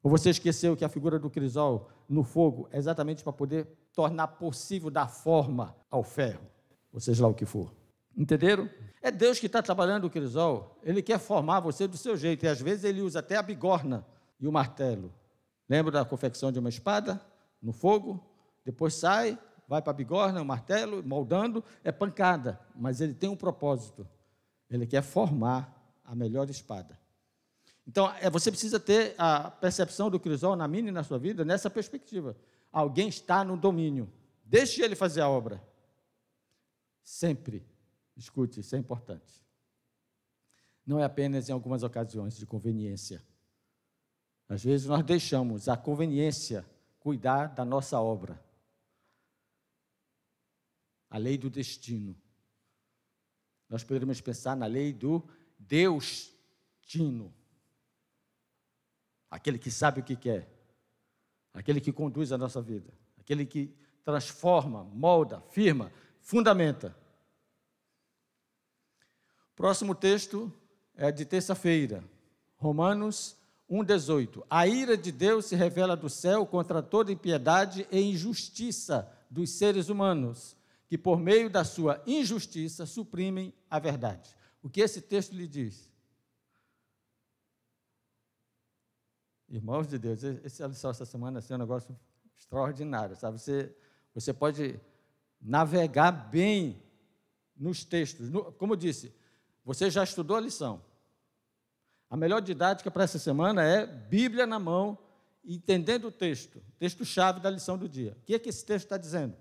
Ou 0.04 0.11
você 0.11 0.28
esqueceu 0.28 0.76
que 0.76 0.84
a 0.84 0.88
figura 0.90 1.18
do 1.18 1.30
crisol 1.30 1.88
no 2.06 2.23
fogo 2.23 2.68
é 2.70 2.76
exatamente 2.76 3.25
para 3.25 3.32
poder 3.32 3.66
tornar 3.94 4.28
possível 4.28 4.90
dar 4.90 5.08
forma 5.08 5.75
ao 5.90 6.04
ferro, 6.04 6.46
ou 6.92 7.00
seja 7.00 7.23
lá 7.23 7.28
o 7.30 7.34
que 7.34 7.46
for. 7.46 7.73
Entenderam? 8.14 8.68
É 9.00 9.11
Deus 9.11 9.40
que 9.40 9.46
está 9.46 9.62
trabalhando 9.62 10.04
o 10.04 10.11
crisol. 10.11 10.78
Ele 10.82 11.00
quer 11.00 11.18
formar 11.18 11.61
você 11.61 11.88
do 11.88 11.96
seu 11.96 12.18
jeito. 12.18 12.44
E 12.44 12.49
às 12.49 12.61
vezes 12.61 12.84
ele 12.84 13.00
usa 13.00 13.20
até 13.20 13.37
a 13.37 13.42
bigorna 13.42 14.06
e 14.38 14.46
o 14.46 14.52
martelo. 14.52 15.11
Lembra 15.66 15.90
da 15.90 16.04
confecção 16.04 16.52
de 16.52 16.58
uma 16.58 16.68
espada 16.68 17.18
no 17.62 17.73
fogo? 17.73 18.23
Depois 18.62 18.92
sai, 18.94 19.38
vai 19.66 19.80
para 19.80 19.90
a 19.90 19.94
bigorna, 19.94 20.42
o 20.42 20.44
martelo, 20.44 21.02
moldando, 21.02 21.64
é 21.82 21.90
pancada. 21.90 22.61
Mas 22.76 23.00
ele 23.00 23.14
tem 23.14 23.30
um 23.30 23.37
propósito. 23.37 24.06
Ele 24.70 24.87
quer 24.87 25.02
formar 25.02 25.99
a 26.04 26.14
melhor 26.14 26.49
espada. 26.50 26.99
Então, 27.87 28.11
é, 28.17 28.31
você 28.31 28.50
precisa 28.50 28.81
ter 28.81 29.14
a 29.19 29.50
percepção 29.50 30.11
do 30.11 30.19
crisol 30.19 30.57
na 30.57 30.67
minha 30.67 30.88
e 30.88 30.93
na 30.93 31.05
sua 31.05 31.19
vida 31.19 31.45
nessa 31.45 31.69
perspectiva. 31.69 32.37
Alguém 32.73 33.09
está 33.09 33.45
no 33.45 33.57
domínio. 33.57 34.11
Deixe 34.45 34.83
ele 34.83 34.97
fazer 34.97 35.21
a 35.21 35.29
obra. 35.29 35.62
Sempre. 37.03 37.67
Escute, 38.17 38.61
isso 38.61 38.75
é 38.75 38.79
importante. 38.79 39.43
Não 40.87 40.99
é 40.99 41.05
apenas 41.05 41.49
em 41.49 41.53
algumas 41.53 41.83
ocasiões 41.83 42.37
de 42.37 42.47
conveniência. 42.47 43.23
Às 44.49 44.62
vezes 44.62 44.87
nós 44.87 45.03
deixamos 45.05 45.69
a 45.69 45.76
conveniência 45.76 46.64
cuidar 46.99 47.49
da 47.49 47.64
nossa 47.64 48.00
obra. 48.00 48.43
A 51.11 51.19
lei 51.19 51.37
do 51.37 51.50
destino. 51.50 52.17
Nós 53.69 53.83
poderíamos 53.83 54.21
pensar 54.21 54.57
na 54.57 54.67
lei 54.67 54.93
do 54.93 55.23
Deus-tino. 55.59 57.33
Aquele 59.35 59.59
que 59.59 59.69
sabe 59.69 59.99
o 59.99 60.05
que 60.05 60.14
quer. 60.14 60.49
Aquele 61.53 61.81
que 61.81 61.93
conduz 61.93 62.31
a 62.31 62.38
nossa 62.38 62.62
vida. 62.62 62.95
Aquele 63.19 63.45
que 63.45 63.75
transforma, 64.05 64.85
molda, 64.85 65.41
firma, 65.50 65.91
fundamenta. 66.21 66.97
Próximo 69.57 69.93
texto 69.93 70.53
é 70.95 71.11
de 71.11 71.25
terça-feira, 71.25 72.05
Romanos 72.55 73.37
1,18. 73.69 74.45
A 74.49 74.69
ira 74.69 74.97
de 74.97 75.11
Deus 75.11 75.47
se 75.47 75.57
revela 75.57 75.97
do 75.97 76.09
céu 76.09 76.47
contra 76.47 76.81
toda 76.81 77.11
impiedade 77.11 77.88
e 77.91 78.00
injustiça 78.00 79.11
dos 79.29 79.50
seres 79.50 79.88
humanos, 79.88 80.57
que 80.87 80.97
por 80.97 81.19
meio 81.19 81.50
da 81.50 81.64
sua 81.64 82.00
injustiça 82.07 82.87
suprimem 82.87 83.53
a 83.69 83.81
verdade. 83.81 84.37
O 84.62 84.71
que 84.71 84.81
esse 84.81 85.00
texto 85.00 85.35
lhe 85.35 85.49
diz? 85.49 85.93
Irmãos 89.48 89.86
de 89.86 89.98
Deus, 89.98 90.22
esse 90.22 90.66
lição 90.66 90.90
essa 90.90 91.04
semana 91.04 91.38
assim, 91.38 91.52
é 91.52 91.56
um 91.56 91.60
negócio 91.60 91.96
extraordinário, 92.36 93.14
sabe? 93.16 93.38
Você, 93.38 93.74
você 94.12 94.32
pode 94.32 94.80
navegar 95.40 96.10
bem 96.10 96.82
nos 97.56 97.84
textos. 97.84 98.30
como 98.58 98.72
eu 98.72 98.76
disse, 98.76 99.14
você 99.64 99.90
já 99.90 100.02
estudou 100.02 100.36
a 100.36 100.40
lição. 100.40 100.82
A 102.08 102.16
melhor 102.16 102.40
didática 102.40 102.90
para 102.90 103.04
essa 103.04 103.18
semana 103.18 103.62
é 103.62 103.86
Bíblia 103.86 104.46
na 104.46 104.58
mão, 104.58 104.98
entendendo 105.44 106.06
o 106.06 106.12
texto, 106.12 106.62
texto-chave 106.78 107.40
da 107.40 107.50
lição 107.50 107.76
do 107.76 107.88
dia. 107.88 108.16
O 108.20 108.24
que 108.24 108.34
é 108.34 108.38
que 108.38 108.48
esse 108.48 108.64
texto 108.64 108.86
está 108.86 108.96
dizendo? 108.96 109.36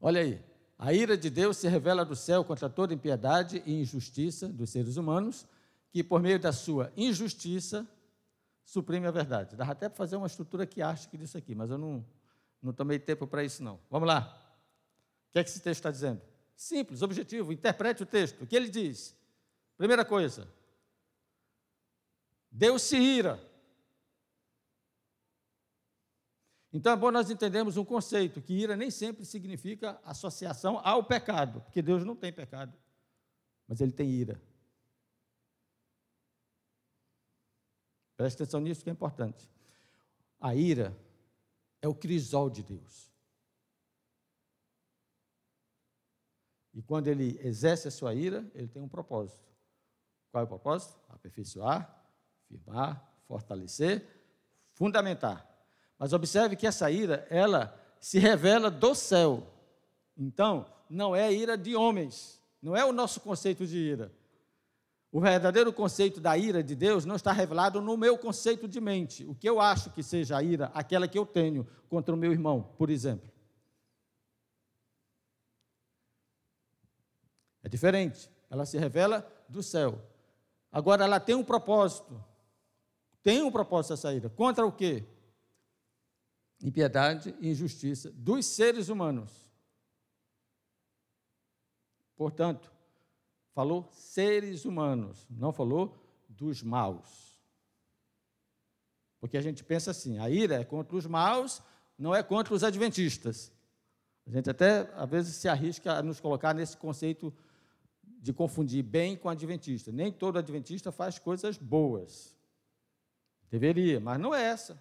Olha 0.00 0.20
aí. 0.20 0.42
A 0.78 0.92
ira 0.92 1.16
de 1.16 1.30
Deus 1.30 1.56
se 1.56 1.68
revela 1.68 2.04
do 2.04 2.14
céu 2.14 2.44
contra 2.44 2.68
toda 2.68 2.92
impiedade 2.92 3.62
e 3.64 3.80
injustiça 3.80 4.46
dos 4.46 4.70
seres 4.70 4.96
humanos, 4.96 5.46
que 5.90 6.04
por 6.04 6.20
meio 6.20 6.38
da 6.38 6.52
sua 6.52 6.92
injustiça 6.96 7.88
suprime 8.66 9.06
a 9.06 9.10
verdade. 9.10 9.56
Dá 9.56 9.64
até 9.64 9.88
para 9.88 9.96
fazer 9.96 10.16
uma 10.16 10.26
estrutura 10.26 10.66
que 10.66 10.82
acha 10.82 11.08
que 11.08 11.16
disso 11.16 11.38
aqui, 11.38 11.54
mas 11.54 11.70
eu 11.70 11.78
não, 11.78 12.04
não 12.60 12.72
tomei 12.72 12.98
tempo 12.98 13.26
para 13.26 13.44
isso, 13.44 13.62
não. 13.62 13.80
Vamos 13.88 14.08
lá. 14.08 14.36
O 15.30 15.32
que 15.32 15.38
é 15.38 15.44
que 15.44 15.48
esse 15.48 15.60
texto 15.60 15.78
está 15.78 15.90
dizendo? 15.90 16.20
Simples, 16.56 17.00
objetivo, 17.00 17.52
interprete 17.52 18.02
o 18.02 18.06
texto. 18.06 18.42
O 18.42 18.46
que 18.46 18.56
ele 18.56 18.68
diz? 18.68 19.16
Primeira 19.78 20.04
coisa, 20.04 20.48
Deus 22.50 22.82
se 22.82 22.96
ira. 22.96 23.40
Então 26.72 26.92
é 26.92 26.96
bom 26.96 27.10
nós 27.10 27.30
entendermos 27.30 27.76
um 27.76 27.84
conceito, 27.84 28.42
que 28.42 28.52
ira 28.52 28.76
nem 28.76 28.90
sempre 28.90 29.24
significa 29.24 29.98
associação 30.02 30.80
ao 30.82 31.04
pecado, 31.04 31.60
porque 31.60 31.80
Deus 31.80 32.04
não 32.04 32.16
tem 32.16 32.32
pecado, 32.32 32.76
mas 33.68 33.80
Ele 33.80 33.92
tem 33.92 34.10
ira. 34.10 34.40
Preste 38.16 38.42
atenção 38.42 38.60
nisso 38.60 38.82
que 38.82 38.90
é 38.90 38.92
importante. 38.92 39.50
A 40.40 40.54
ira 40.54 40.96
é 41.82 41.88
o 41.88 41.94
crisol 41.94 42.48
de 42.48 42.62
Deus. 42.62 43.10
E 46.74 46.82
quando 46.82 47.08
ele 47.08 47.38
exerce 47.42 47.88
a 47.88 47.90
sua 47.90 48.14
ira, 48.14 48.44
ele 48.54 48.68
tem 48.68 48.82
um 48.82 48.88
propósito. 48.88 49.46
Qual 50.30 50.42
é 50.42 50.44
o 50.44 50.48
propósito? 50.48 50.98
Aperfeiçoar, 51.08 52.04
firmar, 52.46 53.02
fortalecer, 53.26 54.06
fundamentar. 54.72 55.48
Mas 55.98 56.12
observe 56.12 56.54
que 56.54 56.66
essa 56.66 56.90
ira, 56.90 57.26
ela 57.30 57.74
se 57.98 58.18
revela 58.18 58.70
do 58.70 58.94
céu. 58.94 59.46
Então, 60.16 60.70
não 60.88 61.16
é 61.16 61.32
ira 61.32 61.56
de 61.56 61.74
homens, 61.74 62.40
não 62.60 62.76
é 62.76 62.84
o 62.84 62.92
nosso 62.92 63.20
conceito 63.20 63.66
de 63.66 63.78
ira. 63.78 64.12
O 65.16 65.20
verdadeiro 65.20 65.72
conceito 65.72 66.20
da 66.20 66.36
ira 66.36 66.62
de 66.62 66.76
Deus 66.76 67.06
não 67.06 67.16
está 67.16 67.32
revelado 67.32 67.80
no 67.80 67.96
meu 67.96 68.18
conceito 68.18 68.68
de 68.68 68.78
mente. 68.82 69.24
O 69.24 69.34
que 69.34 69.48
eu 69.48 69.58
acho 69.62 69.90
que 69.90 70.02
seja 70.02 70.36
a 70.36 70.42
ira, 70.42 70.66
aquela 70.74 71.08
que 71.08 71.18
eu 71.18 71.24
tenho 71.24 71.66
contra 71.88 72.14
o 72.14 72.18
meu 72.18 72.32
irmão, 72.32 72.74
por 72.76 72.90
exemplo. 72.90 73.32
É 77.62 77.68
diferente. 77.70 78.30
Ela 78.50 78.66
se 78.66 78.76
revela 78.76 79.26
do 79.48 79.62
céu. 79.62 80.06
Agora, 80.70 81.04
ela 81.04 81.18
tem 81.18 81.34
um 81.34 81.42
propósito. 81.42 82.22
Tem 83.22 83.42
um 83.42 83.50
propósito 83.50 83.94
essa 83.94 84.12
ira. 84.12 84.28
Contra 84.28 84.66
o 84.66 84.70
quê? 84.70 85.02
Impiedade 86.62 87.34
e 87.40 87.48
injustiça 87.48 88.10
dos 88.12 88.44
seres 88.44 88.90
humanos. 88.90 89.50
Portanto, 92.14 92.75
falou 93.56 93.88
seres 93.90 94.66
humanos, 94.66 95.26
não 95.30 95.50
falou 95.50 95.96
dos 96.28 96.62
maus. 96.62 97.40
Porque 99.18 99.38
a 99.38 99.40
gente 99.40 99.64
pensa 99.64 99.92
assim, 99.92 100.18
a 100.18 100.28
ira 100.28 100.56
é 100.56 100.64
contra 100.64 100.94
os 100.94 101.06
maus, 101.06 101.62
não 101.98 102.14
é 102.14 102.22
contra 102.22 102.52
os 102.52 102.62
adventistas. 102.62 103.50
A 104.26 104.30
gente 104.30 104.50
até, 104.50 104.92
às 104.94 105.08
vezes, 105.08 105.36
se 105.36 105.48
arrisca 105.48 105.94
a 105.94 106.02
nos 106.02 106.20
colocar 106.20 106.52
nesse 106.52 106.76
conceito 106.76 107.32
de 108.04 108.30
confundir 108.30 108.82
bem 108.82 109.16
com 109.16 109.30
adventista. 109.30 109.90
Nem 109.90 110.12
todo 110.12 110.38
adventista 110.38 110.92
faz 110.92 111.18
coisas 111.18 111.56
boas. 111.56 112.36
Deveria, 113.50 113.98
mas 113.98 114.20
não 114.20 114.34
é 114.34 114.42
essa 114.42 114.78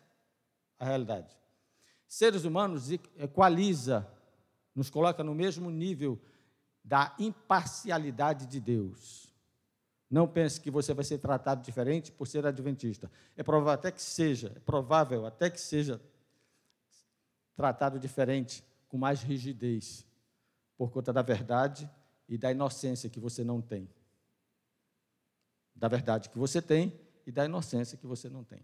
a 0.78 0.84
realidade. 0.84 1.34
Seres 2.06 2.44
humanos 2.44 2.92
equaliza, 2.92 4.06
nos 4.76 4.90
coloca 4.90 5.24
no 5.24 5.34
mesmo 5.34 5.72
nível 5.72 6.20
da 6.86 7.16
imparcialidade 7.18 8.46
de 8.46 8.62
Deus. 8.62 9.34
Não 10.10 10.28
pense 10.28 10.62
que 10.62 10.70
você 10.70 10.94
vai 10.94 11.04
ser 11.04 11.18
tratado 11.18 11.64
diferente 11.64 12.12
por 12.12 12.28
ser 12.28 12.46
adventista. 12.46 13.12
É 13.36 13.42
provável 13.42 13.74
até 13.74 13.92
que 13.92 14.02
seja, 14.02 14.54
é 14.56 14.60
provável 14.60 15.26
até 15.26 15.50
que 15.50 15.60
seja 15.60 16.00
tratado 17.56 18.00
diferente, 18.00 18.64
com 18.88 18.98
mais 18.98 19.24
rigidez, 19.24 20.06
por 20.78 20.92
conta 20.92 21.12
da 21.12 21.24
verdade 21.24 21.90
e 22.30 22.38
da 22.38 22.52
inocência 22.52 23.10
que 23.10 23.20
você 23.20 23.44
não 23.44 23.62
tem. 23.62 23.90
Da 25.76 25.88
verdade 25.88 26.30
que 26.30 26.38
você 26.38 26.62
tem 26.62 26.94
e 27.26 27.32
da 27.32 27.46
inocência 27.46 27.98
que 27.98 28.06
você 28.06 28.30
não 28.30 28.44
tem. 28.44 28.64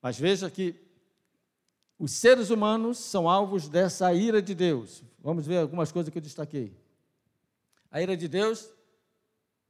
Mas 0.00 0.18
veja 0.18 0.50
que 0.50 0.85
os 1.98 2.12
seres 2.12 2.50
humanos 2.50 2.98
são 2.98 3.28
alvos 3.28 3.68
dessa 3.68 4.12
ira 4.12 4.42
de 4.42 4.54
Deus. 4.54 5.02
Vamos 5.18 5.46
ver 5.46 5.58
algumas 5.58 5.90
coisas 5.90 6.12
que 6.12 6.18
eu 6.18 6.22
destaquei. 6.22 6.76
A 7.90 8.02
ira 8.02 8.16
de 8.16 8.28
Deus 8.28 8.70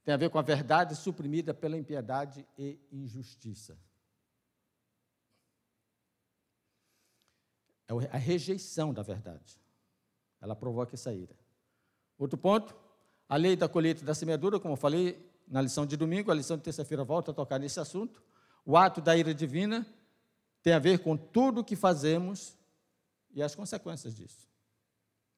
tem 0.05 0.13
a 0.13 0.17
ver 0.17 0.31
com 0.31 0.39
a 0.39 0.43
verdade 0.43 0.97
suprimida 0.97 1.55
pela 1.55 1.77
impiedade 1.77 2.47
e 2.59 2.79
injustiça. 2.91 3.79
É 7.89 7.93
a 8.17 8.19
rejeição 8.19 8.93
da 8.93 9.03
verdade. 9.03 9.61
Ela 10.41 10.57
provoca 10.57 10.95
essa 10.95 11.13
ira. 11.13 11.35
Outro 12.19 12.37
ponto, 12.37 12.75
a 13.29 13.37
lei 13.37 13.55
da 13.55 13.69
colheita 13.69 14.03
e 14.03 14.05
da 14.05 14.15
semeadura, 14.15 14.59
como 14.59 14.73
eu 14.75 14.79
falei 14.79 15.31
na 15.47 15.63
lição 15.63 15.87
de 15.87 15.97
domingo, 15.97 16.31
a 16.31 16.35
lição 16.35 16.57
de 16.57 16.65
terça-feira 16.65 17.05
volta 17.05 17.31
a 17.31 17.35
tocar 17.35 17.61
nesse 17.61 17.79
assunto. 17.79 18.21
O 18.65 18.77
ato 18.77 19.01
da 19.01 19.17
ira 19.17 19.33
divina 19.33 19.87
tem 20.67 20.75
a 20.75 20.81
ver 20.81 20.99
com 20.99 21.17
tudo 21.17 21.61
o 21.61 21.65
que 21.65 21.77
fazemos 21.77 22.59
e 23.33 23.41
as 23.41 23.55
consequências 23.55 24.17
disso. 24.17 24.49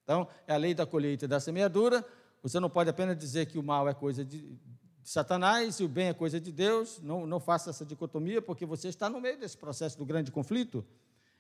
Então, 0.03 0.27
é 0.47 0.55
a 0.55 0.57
lei 0.57 0.73
da 0.73 0.87
colheita 0.87 1.27
e 1.27 1.29
da 1.29 1.39
semeadura. 1.39 2.03
Você 2.43 2.59
não 2.59 2.71
pode 2.71 2.89
apenas 2.89 3.15
dizer 3.15 3.45
que 3.45 3.59
o 3.59 3.63
mal 3.63 3.87
é 3.87 3.93
coisa 3.93 4.25
de, 4.25 4.59
Satanás 5.05 5.81
e 5.81 5.85
o 5.85 5.89
bem 5.89 6.09
é 6.09 6.15
coisa 6.15 6.41
de 6.41 6.51
Deus. 6.51 6.99
Não, 7.03 7.27
não 7.27 7.39
faça 7.39 7.69
essa 7.69 7.85
dicotomia, 7.85 8.41
porque 8.41 8.65
você 8.65 8.89
está 8.89 9.11
no 9.11 9.21
meio 9.21 9.39
desse 9.39 9.59
processo 9.59 9.99
do 9.99 10.07
grande 10.07 10.33
conflito. 10.33 10.83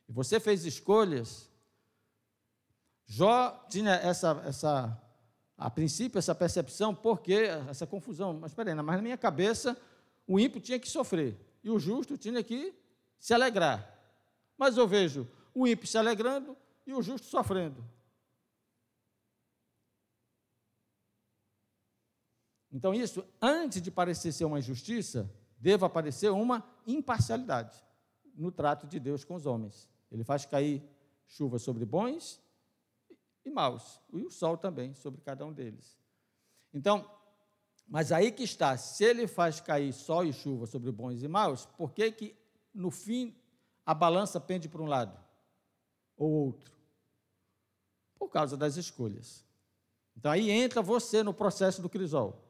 E 0.07 0.13
você 0.13 0.39
fez 0.39 0.67
escolhas 0.67 1.49
Jó 3.07 3.65
tinha 3.71 3.93
essa, 3.93 4.43
essa, 4.45 5.03
a 5.57 5.71
princípio, 5.71 6.19
essa 6.19 6.35
percepção, 6.35 6.95
porque 6.95 7.49
essa 7.71 7.87
confusão. 7.87 8.35
Mas 8.35 8.51
espera 8.51 8.71
aí, 8.71 8.77
mas 8.77 8.97
na 8.97 9.03
minha 9.03 9.17
cabeça, 9.17 9.75
o 10.27 10.39
ímpio 10.39 10.61
tinha 10.61 10.79
que 10.79 10.91
sofrer 10.91 11.41
e 11.65 11.71
o 11.71 11.79
justo 11.79 12.19
tinha 12.19 12.43
que 12.45 12.75
se 13.19 13.35
alegrar. 13.35 13.97
Mas 14.57 14.77
eu 14.77 14.87
vejo 14.87 15.29
o 15.55 15.67
ímpio 15.67 15.87
se 15.87 15.99
alegrando 15.99 16.57
e 16.87 16.95
o 16.95 17.03
justo 17.03 17.27
sofrendo. 17.27 17.85
Então, 22.71 22.93
isso, 22.93 23.25
antes 23.41 23.81
de 23.81 23.91
parecer 23.91 24.33
ser 24.33 24.45
uma 24.45 24.59
injustiça, 24.59 25.31
deve 25.59 25.85
aparecer 25.85 26.31
uma 26.31 26.65
imparcialidade 26.87 27.83
no 28.35 28.53
trato 28.53 28.87
de 28.87 29.01
Deus 29.01 29.25
com 29.25 29.35
os 29.35 29.47
homens. 29.47 29.89
Ele 30.11 30.23
faz 30.23 30.45
cair 30.45 30.83
chuva 31.27 31.59
sobre 31.59 31.85
bons 31.85 32.41
e 33.45 33.51
maus, 33.51 34.01
e 34.13 34.23
o 34.23 34.31
sol 34.31 34.57
também 34.57 34.95
sobre 34.95 35.21
cada 35.21 35.45
um 35.45 35.53
deles. 35.53 35.99
Então, 36.73 37.11
mas 37.87 38.13
aí 38.13 38.31
que 38.31 38.43
está, 38.43 38.77
se 38.77 39.03
ele 39.03 39.27
faz 39.27 39.61
cair 39.61 39.93
sol 39.93 40.25
e 40.25 40.33
chuva 40.33 40.67
sobre 40.67 40.93
bons 40.93 41.23
e 41.23 41.29
maus, 41.29 41.65
por 41.65 41.93
que 41.93 42.13
que 42.13 42.37
no 42.75 42.91
fim 42.91 43.35
a 43.85 43.95
balança 43.95 44.41
pende 44.41 44.69
para 44.69 44.83
um 44.83 44.87
lado 44.87 45.19
ou 46.17 46.31
outro? 46.31 46.73
Por 48.19 48.29
causa 48.29 48.57
das 48.57 48.77
escolhas. 48.77 49.45
Então 50.17 50.31
aí 50.33 50.51
entra 50.51 50.83
você 50.83 51.23
no 51.23 51.33
processo 51.33 51.81
do 51.81 51.89
crisol. 51.89 52.45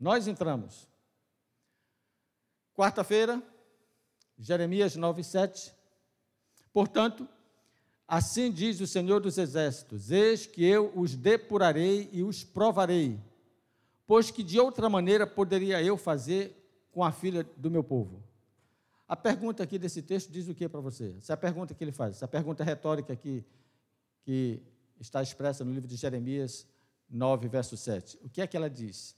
Nós 0.00 0.26
entramos. 0.26 0.88
Quarta-feira, 2.74 3.42
Jeremias 4.38 4.96
9, 4.96 5.22
7. 5.22 5.72
Portanto, 6.72 7.28
assim 8.08 8.50
diz 8.50 8.80
o 8.80 8.86
Senhor 8.86 9.20
dos 9.20 9.38
Exércitos: 9.38 10.10
Eis 10.10 10.46
que 10.46 10.64
eu 10.64 10.92
os 10.96 11.14
depurarei 11.14 12.08
e 12.12 12.22
os 12.22 12.42
provarei, 12.42 13.20
pois 14.06 14.30
que 14.30 14.42
de 14.42 14.58
outra 14.58 14.88
maneira 14.88 15.26
poderia 15.26 15.82
eu 15.82 15.96
fazer 15.96 16.63
com 16.94 17.02
a 17.02 17.10
filha 17.10 17.42
do 17.56 17.68
meu 17.68 17.82
povo. 17.82 18.22
A 19.08 19.16
pergunta 19.16 19.62
aqui 19.64 19.78
desse 19.78 20.00
texto 20.00 20.30
diz 20.30 20.48
o 20.48 20.54
que 20.54 20.68
para 20.68 20.80
você? 20.80 21.16
Essa 21.18 21.32
é 21.32 21.34
a 21.34 21.36
pergunta 21.36 21.74
que 21.74 21.82
ele 21.82 21.92
faz, 21.92 22.16
essa 22.16 22.28
pergunta 22.28 22.62
retórica 22.62 23.12
aqui, 23.12 23.44
que 24.22 24.62
está 25.00 25.20
expressa 25.20 25.64
no 25.64 25.72
livro 25.72 25.88
de 25.88 25.96
Jeremias 25.96 26.66
9, 27.10 27.48
verso 27.48 27.76
7. 27.76 28.18
O 28.22 28.30
que 28.30 28.40
é 28.40 28.46
que 28.46 28.56
ela 28.56 28.70
diz? 28.70 29.16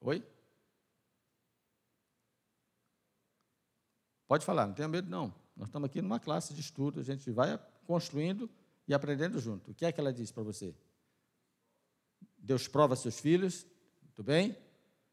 Oi? 0.00 0.24
Pode 4.28 4.44
falar, 4.46 4.66
não 4.66 4.74
tenha 4.74 4.88
medo, 4.88 5.10
não. 5.10 5.34
Nós 5.56 5.68
estamos 5.68 5.86
aqui 5.86 6.00
numa 6.00 6.20
classe 6.20 6.54
de 6.54 6.60
estudo, 6.60 7.00
a 7.00 7.02
gente 7.02 7.30
vai 7.32 7.60
construindo 7.84 8.48
e 8.86 8.94
aprendendo 8.94 9.38
junto. 9.40 9.72
O 9.72 9.74
que 9.74 9.84
é 9.84 9.92
que 9.92 10.00
ela 10.00 10.12
diz 10.12 10.30
para 10.30 10.42
você? 10.44 10.74
Deus 12.42 12.66
prova 12.66 12.96
seus 12.96 13.20
filhos, 13.20 13.64
tudo 14.14 14.26
bem? 14.26 14.58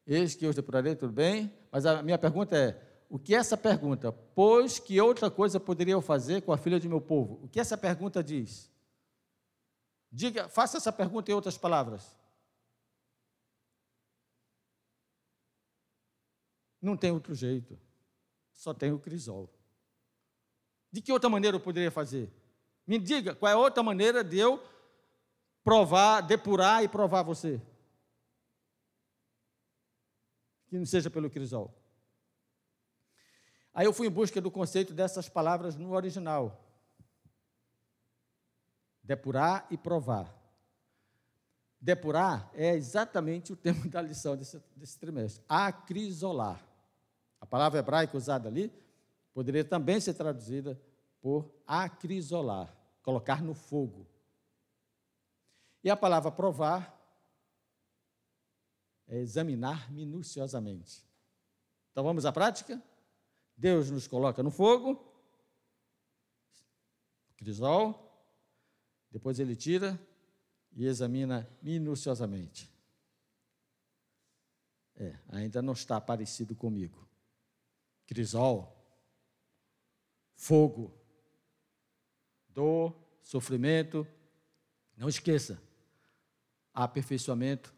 Eis 0.04 0.34
que 0.34 0.44
eu 0.44 0.50
os 0.50 0.56
depurarei, 0.56 0.96
tudo 0.96 1.12
bem? 1.12 1.56
Mas 1.70 1.86
a 1.86 2.02
minha 2.02 2.18
pergunta 2.18 2.56
é: 2.56 3.04
o 3.08 3.18
que 3.18 3.34
essa 3.34 3.56
pergunta? 3.56 4.10
Pois 4.10 4.80
que 4.80 5.00
outra 5.00 5.30
coisa 5.30 5.60
poderia 5.60 5.94
eu 5.94 6.02
fazer 6.02 6.42
com 6.42 6.52
a 6.52 6.58
filha 6.58 6.80
de 6.80 6.88
meu 6.88 7.00
povo? 7.00 7.40
O 7.44 7.48
que 7.48 7.60
essa 7.60 7.78
pergunta 7.78 8.22
diz? 8.22 8.68
Diga, 10.10 10.48
faça 10.48 10.76
essa 10.76 10.92
pergunta 10.92 11.30
em 11.30 11.34
outras 11.34 11.56
palavras. 11.56 12.16
Não 16.82 16.96
tem 16.96 17.12
outro 17.12 17.34
jeito. 17.34 17.78
Só 18.52 18.74
tem 18.74 18.90
o 18.90 18.98
crisol. 18.98 19.48
De 20.90 21.00
que 21.00 21.12
outra 21.12 21.30
maneira 21.30 21.56
eu 21.56 21.60
poderia 21.60 21.90
fazer? 21.90 22.28
Me 22.86 22.98
diga, 22.98 23.34
qual 23.34 23.50
é 23.50 23.54
a 23.54 23.58
outra 23.58 23.82
maneira 23.82 24.24
de 24.24 24.38
eu 24.38 24.60
provar, 25.64 26.20
depurar 26.20 26.82
e 26.82 26.88
provar 26.88 27.22
você? 27.22 27.60
Que 30.68 30.78
não 30.78 30.86
seja 30.86 31.10
pelo 31.10 31.30
crisol. 31.30 31.74
Aí 33.72 33.86
eu 33.86 33.92
fui 33.92 34.06
em 34.06 34.10
busca 34.10 34.40
do 34.40 34.50
conceito 34.50 34.92
dessas 34.92 35.28
palavras 35.28 35.76
no 35.76 35.92
original. 35.92 36.64
Depurar 39.02 39.66
e 39.70 39.76
provar. 39.76 40.34
Depurar 41.80 42.50
é 42.54 42.74
exatamente 42.74 43.52
o 43.52 43.56
tema 43.56 43.86
da 43.88 44.02
lição 44.02 44.36
desse, 44.36 44.62
desse 44.76 44.98
trimestre. 44.98 45.42
Acrisolar. 45.48 46.64
A 47.40 47.46
palavra 47.46 47.78
hebraica 47.78 48.16
usada 48.16 48.48
ali 48.48 48.72
poderia 49.32 49.64
também 49.64 49.98
ser 49.98 50.14
traduzida 50.14 50.80
por 51.20 51.50
acrisolar, 51.66 52.74
colocar 53.02 53.42
no 53.42 53.54
fogo. 53.54 54.06
E 55.82 55.90
a 55.90 55.96
palavra 55.96 56.30
provar 56.30 56.96
é 59.06 59.18
examinar 59.18 59.90
minuciosamente. 59.90 61.04
Então 61.90 62.04
vamos 62.04 62.24
à 62.24 62.32
prática? 62.32 62.82
Deus 63.56 63.90
nos 63.90 64.06
coloca 64.06 64.42
no 64.42 64.50
fogo, 64.50 65.04
crisol, 67.36 68.08
depois 69.10 69.38
ele 69.38 69.56
tira 69.56 69.98
e 70.72 70.86
examina 70.86 71.48
minuciosamente. 71.60 72.70
É, 74.96 75.18
ainda 75.28 75.60
não 75.62 75.72
está 75.72 76.00
parecido 76.00 76.54
comigo 76.54 77.10
crisol, 78.10 78.76
fogo, 80.34 80.92
dor, 82.48 82.92
sofrimento. 83.22 84.04
Não 84.96 85.08
esqueça, 85.08 85.62
aperfeiçoamento, 86.74 87.74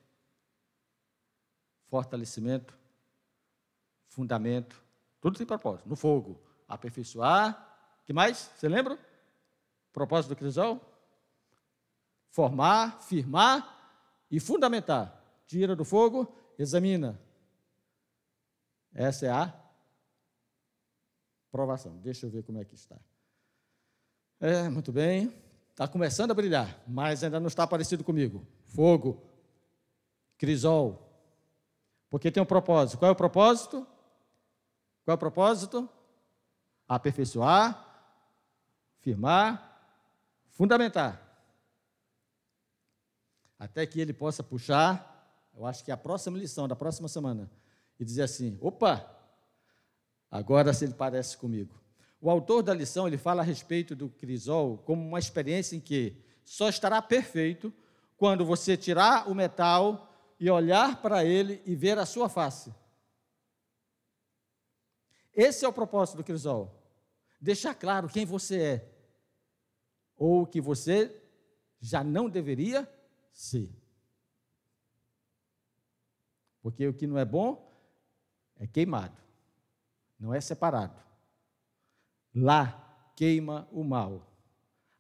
fortalecimento, 1.87 2.79
fundamento, 4.07 4.83
tudo 5.21 5.39
tem 5.39 5.47
propósito. 5.47 5.89
No 5.89 5.97
fogo, 5.97 6.43
aperfeiçoar, 6.69 8.01
que 8.05 8.13
mais? 8.13 8.51
Você 8.57 8.69
lembra? 8.69 8.99
Propósito 9.93 10.31
do 10.31 10.37
crisol? 10.37 10.81
Formar, 12.31 13.01
firmar 13.03 14.25
e 14.31 14.41
fundamentar. 14.41 15.23
Tira 15.47 15.77
do 15.77 15.85
fogo, 15.85 16.35
examina. 16.59 17.21
Essa 18.95 19.27
é 19.27 19.31
a 19.31 19.63
Provação. 21.53 21.99
Deixa 21.99 22.25
eu 22.25 22.31
ver 22.31 22.43
como 22.43 22.59
é 22.59 22.65
que 22.65 22.75
está. 22.75 22.97
É, 24.41 24.71
muito 24.71 24.91
bem. 24.91 25.31
Está 25.71 25.87
começando 25.87 26.31
a 26.31 26.35
brilhar, 26.35 26.83
mas 26.89 27.23
ainda 27.23 27.39
não 27.39 27.47
está 27.47 27.67
parecido 27.67 28.03
comigo. 28.03 28.47
Fogo, 28.75 29.23
crisol. 30.37 31.09
Porque 32.11 32.31
tem 32.31 32.43
um 32.43 32.47
propósito. 32.47 32.99
Qual 32.99 33.09
é 33.09 33.13
o 33.13 33.17
propósito? 33.17 33.87
Qual 35.05 35.13
é 35.13 35.15
o 35.15 35.19
propósito? 35.19 35.89
Aperfeiçoar, 36.89 37.87
firmar, 39.01 39.81
fundamentar. 40.51 41.21
Até 43.59 43.87
que 43.87 44.01
ele 44.01 44.13
possa 44.13 44.43
puxar, 44.43 45.51
eu 45.55 45.65
acho 45.65 45.85
que 45.85 45.91
é 45.91 45.95
a 45.95 45.97
próxima 45.97 46.39
lição 46.39 46.67
da 46.67 46.77
próxima 46.77 47.09
semana, 47.09 47.51
e 47.99 48.05
dizer 48.05 48.23
assim: 48.23 48.59
opa, 48.61 49.13
Agora 50.33 50.73
se 50.73 50.87
ele 50.87 50.95
parece 50.95 51.37
comigo. 51.37 51.79
O 52.19 52.31
autor 52.31 52.63
da 52.63 52.73
lição 52.73 53.07
ele 53.07 53.19
fala 53.19 53.43
a 53.43 53.45
respeito 53.45 53.95
do 53.95 54.09
crisol 54.09 54.79
como 54.79 55.07
uma 55.07 55.19
experiência 55.19 55.77
em 55.77 55.81
que 55.81 56.17
só 56.43 56.71
estará 56.71 57.03
perfeito 57.03 57.71
quando 58.23 58.45
você 58.45 58.77
tirar 58.77 59.29
o 59.29 59.35
metal 59.35 60.09
e 60.39 60.49
olhar 60.49 61.03
para 61.03 61.25
ele 61.25 61.61
e 61.67 61.75
ver 61.75 61.99
a 61.99 62.07
sua 62.07 62.29
face. 62.29 62.73
Esse 65.35 65.65
é 65.65 65.69
o 65.69 65.73
propósito 65.73 66.19
do 66.19 66.23
crisol. 66.23 66.73
Deixar 67.41 67.75
claro 67.75 68.09
quem 68.09 68.25
você 68.25 68.63
é 68.63 68.93
ou 70.17 70.47
que 70.47 70.61
você 70.61 71.21
já 71.81 72.05
não 72.05 72.31
deveria 72.31 72.89
ser. 73.33 73.69
Porque 76.61 76.87
o 76.87 76.95
que 76.95 77.09
não 77.09 77.19
é 77.19 77.25
bom 77.25 77.77
é 78.55 78.69
queimado 78.69 79.21
não 80.17 80.33
é 80.33 80.41
separado. 80.41 81.03
Lá 82.33 83.11
queima 83.17 83.69
o 83.73 83.83
mal, 83.83 84.33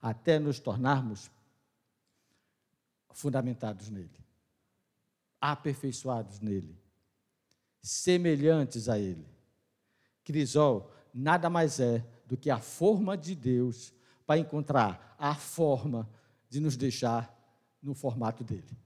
até 0.00 0.40
nos 0.40 0.58
tornarmos 0.58 1.30
fundamentados 3.12 3.88
nele, 3.88 4.24
aperfeiçoados 5.40 6.40
nele, 6.40 6.78
semelhantes 7.80 8.88
a 8.88 8.98
ele. 8.98 9.26
Crisol 10.24 10.90
nada 11.12 11.50
mais 11.50 11.80
é 11.80 12.04
do 12.26 12.36
que 12.36 12.50
a 12.50 12.60
forma 12.60 13.16
de 13.16 13.34
Deus 13.34 13.92
para 14.26 14.38
encontrar 14.38 15.14
a 15.18 15.34
forma 15.34 16.08
de 16.48 16.60
nos 16.60 16.76
deixar 16.76 17.32
no 17.82 17.94
formato 17.94 18.44
dele. 18.44 18.76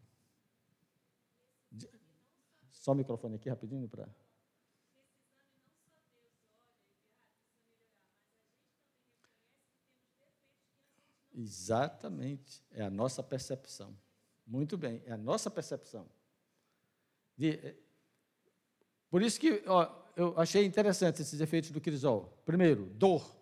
Só 2.71 2.93
o 2.93 2.95
microfone 2.95 3.37
aqui 3.37 3.49
rapidinho 3.49 3.89
para. 3.89 4.09
Exatamente, 11.35 12.65
é 12.71 12.83
a 12.83 12.89
nossa 12.89 13.23
percepção. 13.23 13.95
Muito 14.47 14.79
bem, 14.79 15.03
é 15.07 15.13
a 15.13 15.17
nossa 15.17 15.51
percepção. 15.51 16.07
De, 17.37 17.51
eh, 17.51 17.77
por 19.11 19.23
isso 19.23 19.41
que 19.41 19.63
ó, 19.67 19.91
eu 20.15 20.39
achei 20.39 20.65
interessante 20.65 21.21
esses 21.21 21.41
efeitos 21.41 21.71
do 21.71 21.81
crisol. 21.81 22.41
Primeiro, 22.45 22.87
dor. 22.87 23.35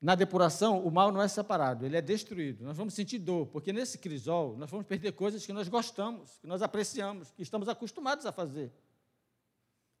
Na 0.00 0.16
depuração, 0.16 0.84
o 0.84 0.90
mal 0.90 1.12
não 1.12 1.22
é 1.22 1.28
separado, 1.28 1.86
ele 1.86 1.96
é 1.96 2.02
destruído. 2.02 2.64
Nós 2.64 2.76
vamos 2.76 2.92
sentir 2.92 3.18
dor, 3.20 3.46
porque 3.46 3.72
nesse 3.72 3.98
crisol 3.98 4.56
nós 4.56 4.68
vamos 4.68 4.84
perder 4.84 5.12
coisas 5.12 5.46
que 5.46 5.52
nós 5.52 5.68
gostamos, 5.68 6.38
que 6.38 6.46
nós 6.46 6.60
apreciamos, 6.60 7.30
que 7.30 7.42
estamos 7.42 7.68
acostumados 7.68 8.26
a 8.26 8.32
fazer. 8.32 8.72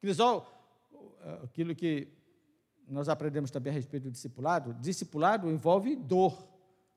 Crisol, 0.00 0.44
aquilo 1.44 1.72
que 1.74 2.08
nós 2.88 3.08
aprendemos 3.08 3.50
também 3.50 3.70
a 3.70 3.74
respeito 3.74 4.04
do 4.04 4.10
discipulado, 4.10 4.74
discipulado 4.74 5.48
envolve 5.48 5.94
dor. 5.94 6.51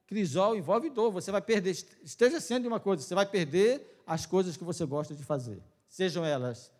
Crisol 0.08 0.56
envolve 0.56 0.89
dor. 0.89 1.12
Você 1.12 1.32
vai 1.32 1.41
perder, 1.41 1.72
esteja 2.04 2.39
sendo 2.39 2.68
uma 2.68 2.80
coisa, 2.80 3.04
você 3.04 3.15
vai 3.15 3.26
perder 3.26 4.02
as 4.06 4.26
coisas 4.26 4.56
que 4.56 4.63
você 4.63 4.86
gosta 4.86 5.15
de 5.15 5.24
fazer. 5.24 5.62
Sejam 5.88 6.24
elas 6.24 6.72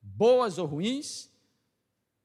boas 0.00 0.58
ou 0.58 0.66
ruins, 0.66 1.30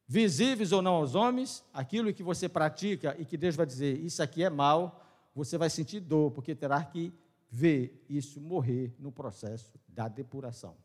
visíveis 0.07 0.71
ou 0.71 0.81
não 0.81 0.95
aos 0.95 1.15
homens, 1.15 1.63
aquilo 1.73 2.13
que 2.13 2.23
você 2.23 2.49
pratica 2.49 3.15
e 3.17 3.25
que 3.25 3.37
Deus 3.37 3.55
vai 3.55 3.65
dizer, 3.65 3.99
isso 3.99 4.21
aqui 4.21 4.43
é 4.43 4.49
mal, 4.49 5.03
você 5.33 5.57
vai 5.57 5.69
sentir 5.69 5.99
dor, 5.99 6.31
porque 6.31 6.53
terá 6.53 6.83
que 6.83 7.13
ver 7.49 8.05
isso 8.09 8.39
morrer 8.39 8.93
no 8.99 9.11
processo 9.11 9.71
da 9.87 10.07
depuração. 10.07 10.75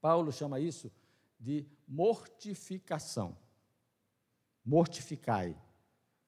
Paulo 0.00 0.32
chama 0.32 0.58
isso 0.58 0.90
de 1.38 1.66
mortificação. 1.86 3.36
Mortificai. 4.64 5.56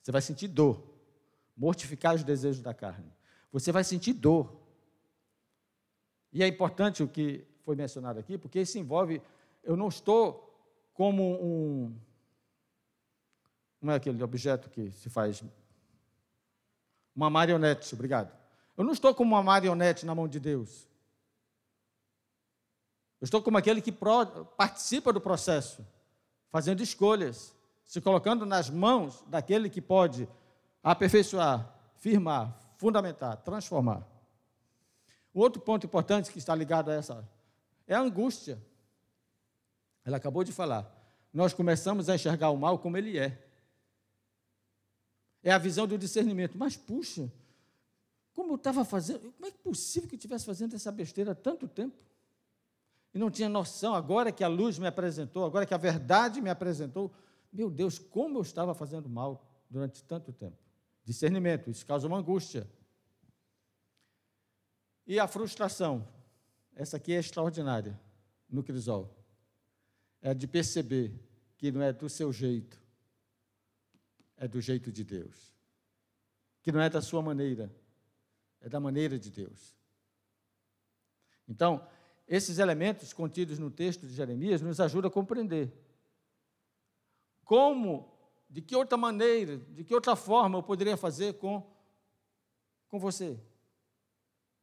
Você 0.01 0.11
vai 0.11 0.23
sentir 0.23 0.49
dor. 0.49 0.92
Mortificar 1.57 2.15
os 2.15 2.25
desejos 2.25 2.63
da 2.63 2.73
carne. 2.73 3.13
Você 3.53 3.71
vai 3.71 3.85
sentir 3.85 4.15
dor. 4.15 4.57
E 6.33 6.43
é 6.43 6.47
importante 6.49 7.03
o 7.03 7.09
que 7.09 7.47
foi 7.63 7.77
mencionado 7.77 8.19
aqui, 8.19 8.39
porque 8.39 8.61
isso 8.61 8.79
envolve. 8.79 9.21
Eu 9.63 9.77
não 9.77 9.89
estou 9.89 10.51
como 10.95 11.35
um. 11.43 11.95
Como 13.79 13.93
é 13.93 13.97
aquele 13.97 14.23
objeto 14.23 14.71
que 14.71 14.91
se 14.93 15.11
faz? 15.11 15.43
Uma 17.15 17.29
marionete, 17.29 17.95
obrigado. 17.95 18.33
Eu 18.77 18.85
não 18.85 18.93
estou 18.93 19.15
como 19.15 19.35
uma 19.35 19.43
marionete 19.43 20.07
na 20.07 20.15
mão 20.15 20.27
de 20.27 20.41
Deus. 20.41 20.89
Eu 23.21 23.25
estou 23.25 23.43
como 23.43 23.59
aquele 23.59 23.81
que 23.81 23.93
participa 23.93 25.13
do 25.13 25.21
processo, 25.21 25.87
fazendo 26.49 26.83
escolhas, 26.83 27.55
se 27.85 28.01
colocando 28.01 28.45
nas 28.47 28.71
mãos 28.71 29.23
daquele 29.29 29.69
que 29.69 29.81
pode 29.81 30.29
aperfeiçoar, 30.83 31.73
firmar, 31.97 32.59
fundamentar, 32.77 33.37
transformar. 33.39 34.07
O 35.33 35.41
outro 35.41 35.63
ponto 35.63 35.87
importante 35.87 36.31
que 36.31 36.39
está 36.39 36.55
ligado 36.55 36.91
a 36.91 36.95
essa 36.95 37.29
é 37.87 37.95
a 37.95 38.01
angústia. 38.01 38.61
Ela 40.05 40.17
acabou 40.17 40.45
de 40.45 40.53
falar. 40.53 40.91
Nós 41.33 41.55
começamos 41.55 42.09
a 42.09 42.15
enxergar 42.15 42.51
o 42.51 42.57
mal 42.57 42.79
como 42.79 42.97
ele 42.97 43.19
é. 43.19 43.47
É 45.43 45.51
a 45.51 45.59
visão 45.59 45.87
do 45.87 45.97
discernimento. 45.97 46.59
Mas, 46.59 46.77
puxa, 46.77 47.33
como 48.35 48.53
eu 48.53 48.57
estava 48.57 48.85
fazendo, 48.85 49.33
como 49.33 49.47
é 49.47 49.51
possível 49.51 50.09
que 50.09 50.15
eu 50.15 50.19
estivesse 50.19 50.45
fazendo 50.45 50.75
essa 50.75 50.91
besteira 50.93 51.33
há 51.33 51.35
tanto 51.35 51.67
tempo? 51.69 51.97
E 53.15 53.19
não 53.19 53.31
tinha 53.31 53.49
noção, 53.49 53.95
agora 53.95 54.33
que 54.33 54.43
a 54.43 54.49
luz 54.49 54.79
me 54.79 54.87
apresentou, 54.87 55.45
agora 55.45 55.67
que 55.67 55.75
a 55.75 55.79
verdade 55.79 56.41
me 56.41 56.49
apresentou, 56.49 57.13
meu 57.53 57.71
Deus, 57.71 57.99
como 57.99 58.39
eu 58.39 58.43
estava 58.43 58.75
fazendo 58.75 59.09
mal 59.09 59.47
durante 59.69 60.03
tanto 60.05 60.33
tempo. 60.33 60.62
Discernimento, 61.05 61.71
isso 61.71 61.85
causa 61.85 62.07
uma 62.07 62.19
angústia. 62.19 62.69
E 65.07 65.19
a 65.19 65.27
frustração, 65.27 66.07
essa 66.75 66.97
aqui 66.97 67.13
é 67.13 67.19
extraordinária 67.19 68.01
no 68.49 68.63
crisol 68.63 69.23
é 70.23 70.33
de 70.33 70.47
perceber 70.47 71.13
que 71.59 71.73
não 71.73 71.83
é 71.83 71.93
do 71.93 72.09
seu 72.09 72.33
jeito, 72.33 72.81
é 74.37 74.47
do 74.47 74.61
jeito 74.61 74.93
de 74.93 75.03
Deus. 75.03 75.53
Que 76.63 76.71
não 76.71 76.81
é 76.81 76.89
da 76.89 77.03
sua 77.03 77.21
maneira, 77.21 77.75
é 78.61 78.69
da 78.69 78.79
maneira 78.79 79.19
de 79.19 79.31
Deus. 79.31 79.77
Então, 81.49 81.87
esses 82.27 82.59
elementos 82.59 83.13
contidos 83.13 83.59
no 83.59 83.69
texto 83.69 84.07
de 84.07 84.15
Jeremias 84.15 84.63
nos 84.63 84.81
ajudam 84.81 85.09
a 85.09 85.13
compreender 85.13 85.73
como, 87.45 88.12
de 88.53 88.61
que 88.61 88.77
outra 88.77 88.99
maneira, 88.99 89.57
de 89.57 89.83
que 89.83 89.95
outra 89.95 90.15
forma 90.15 90.59
eu 90.59 90.63
poderia 90.63 90.95
fazer 90.95 91.39
com, 91.39 91.67
com 92.87 92.99
você. 92.99 93.41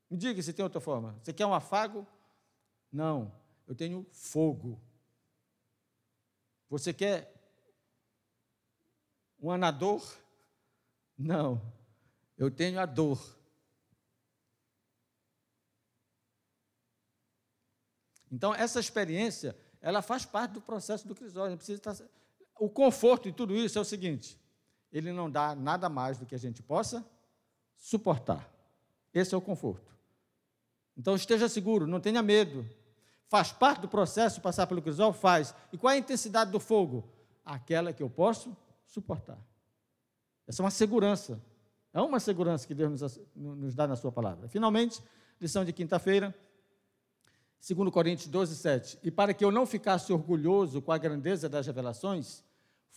Me 0.07 0.15
diga 0.15 0.39
se 0.43 0.53
tem 0.53 0.61
outra 0.61 0.79
forma. 0.79 1.17
Você 1.23 1.33
quer 1.33 1.47
um 1.47 1.53
afago? 1.55 2.05
Não, 2.91 3.33
eu 3.67 3.73
tenho 3.73 4.05
fogo. 4.11 4.79
Você 6.69 6.93
quer 6.93 7.33
um 9.41 9.49
anador? 9.49 10.07
Não, 11.17 11.59
eu 12.37 12.51
tenho 12.51 12.79
a 12.79 12.85
dor. 12.85 13.19
Então, 18.31 18.53
essa 18.53 18.79
experiência, 18.79 19.57
ela 19.81 20.03
faz 20.03 20.25
parte 20.25 20.51
do 20.51 20.61
processo 20.61 21.07
do 21.07 21.15
crisol. 21.15 21.57
Precisa 21.57 21.79
estar... 21.79 21.95
O 22.59 22.69
conforto 22.69 23.23
de 23.23 23.31
tudo 23.31 23.55
isso 23.55 23.77
é 23.77 23.81
o 23.81 23.85
seguinte: 23.85 24.37
ele 24.91 25.11
não 25.11 25.31
dá 25.31 25.55
nada 25.55 25.87
mais 25.89 26.17
do 26.17 26.25
que 26.25 26.35
a 26.35 26.39
gente 26.39 26.61
possa 26.61 27.05
suportar. 27.75 28.47
Esse 29.13 29.33
é 29.33 29.37
o 29.37 29.41
conforto. 29.41 29.89
Então, 30.97 31.15
esteja 31.15 31.47
seguro, 31.47 31.87
não 31.87 31.99
tenha 31.99 32.21
medo. 32.21 32.67
Faz 33.27 33.51
parte 33.51 33.81
do 33.81 33.87
processo 33.87 34.41
passar 34.41 34.67
pelo 34.67 34.81
crisol? 34.81 35.13
Faz. 35.13 35.55
E 35.71 35.77
qual 35.77 35.91
é 35.91 35.95
a 35.95 35.99
intensidade 35.99 36.51
do 36.51 36.59
fogo? 36.59 37.07
Aquela 37.45 37.93
que 37.93 38.03
eu 38.03 38.09
posso 38.09 38.55
suportar. 38.85 39.39
Essa 40.47 40.61
é 40.61 40.65
uma 40.65 40.71
segurança. 40.71 41.41
É 41.93 42.01
uma 42.01 42.19
segurança 42.19 42.67
que 42.67 42.73
Deus 42.73 43.01
nos, 43.01 43.19
nos 43.35 43.75
dá 43.75 43.87
na 43.87 43.95
Sua 43.95 44.11
palavra. 44.11 44.47
Finalmente, 44.47 45.01
lição 45.39 45.63
de 45.63 45.71
quinta-feira, 45.71 46.35
2 47.67 47.89
Coríntios 47.91 48.27
12, 48.27 48.55
7. 48.55 48.99
E 49.03 49.11
para 49.11 49.33
que 49.33 49.45
eu 49.45 49.51
não 49.51 49.65
ficasse 49.65 50.11
orgulhoso 50.11 50.81
com 50.81 50.91
a 50.91 50.97
grandeza 50.97 51.47
das 51.47 51.65
revelações, 51.65 52.43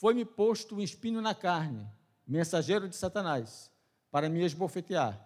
foi-me 0.02 0.24
posto 0.24 0.74
um 0.74 0.80
espinho 0.80 1.22
na 1.22 1.32
carne, 1.32 1.88
mensageiro 2.26 2.88
de 2.88 2.96
Satanás, 2.96 3.70
para 4.10 4.28
me 4.28 4.44
esbofetear, 4.44 5.24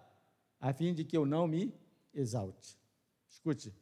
a 0.59 0.71
fim 0.71 0.93
de 0.93 1.03
que 1.03 1.17
eu 1.17 1.25
não 1.25 1.47
me 1.47 1.73
exalte. 2.13 2.77
Escute 3.27 3.73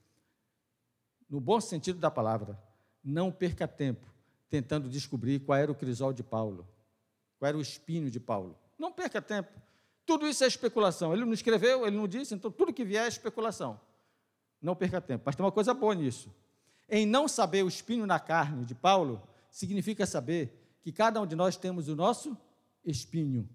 no 1.29 1.41
bom 1.41 1.59
sentido 1.59 1.99
da 1.99 2.09
palavra, 2.09 2.57
não 3.03 3.29
perca 3.29 3.67
tempo 3.67 4.07
tentando 4.49 4.87
descobrir 4.87 5.41
qual 5.41 5.59
era 5.59 5.69
o 5.69 5.75
crisol 5.75 6.13
de 6.13 6.23
Paulo, 6.23 6.65
qual 7.37 7.49
era 7.49 7.57
o 7.57 7.61
espinho 7.61 8.09
de 8.09 8.21
Paulo. 8.21 8.57
Não 8.79 8.89
perca 8.89 9.21
tempo. 9.21 9.51
Tudo 10.05 10.25
isso 10.25 10.45
é 10.45 10.47
especulação. 10.47 11.11
Ele 11.11 11.25
não 11.25 11.33
escreveu, 11.33 11.85
ele 11.85 11.97
não 11.97 12.07
disse, 12.07 12.33
então 12.33 12.49
tudo 12.49 12.71
que 12.71 12.85
vier 12.85 13.03
é 13.03 13.09
especulação. 13.09 13.81
Não 14.61 14.77
perca 14.77 15.01
tempo. 15.01 15.23
Mas 15.25 15.35
tem 15.35 15.43
uma 15.43 15.51
coisa 15.51 15.73
boa 15.73 15.93
nisso. 15.93 16.33
Em 16.87 17.05
não 17.05 17.27
saber 17.27 17.65
o 17.65 17.67
espinho 17.67 18.05
na 18.05 18.17
carne 18.17 18.63
de 18.63 18.73
Paulo, 18.73 19.21
significa 19.51 20.05
saber 20.05 20.61
que 20.85 20.91
cada 20.91 21.19
um 21.19 21.25
de 21.25 21.35
nós 21.35 21.57
temos 21.57 21.87
o 21.87 21.95
nosso 21.95 22.37
espinho 22.83 23.49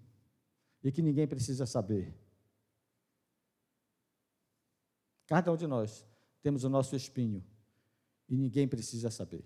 e 0.83 0.91
que 0.91 1.01
ninguém 1.01 1.25
precisa 1.25 1.65
saber. 1.65 2.13
Cada 5.27 5.49
um 5.49 5.55
de 5.55 5.65
nós 5.65 6.05
temos 6.41 6.65
o 6.65 6.69
nosso 6.69 6.93
espinho 6.93 7.41
e 8.27 8.35
ninguém 8.35 8.67
precisa 8.67 9.09
saber. 9.09 9.45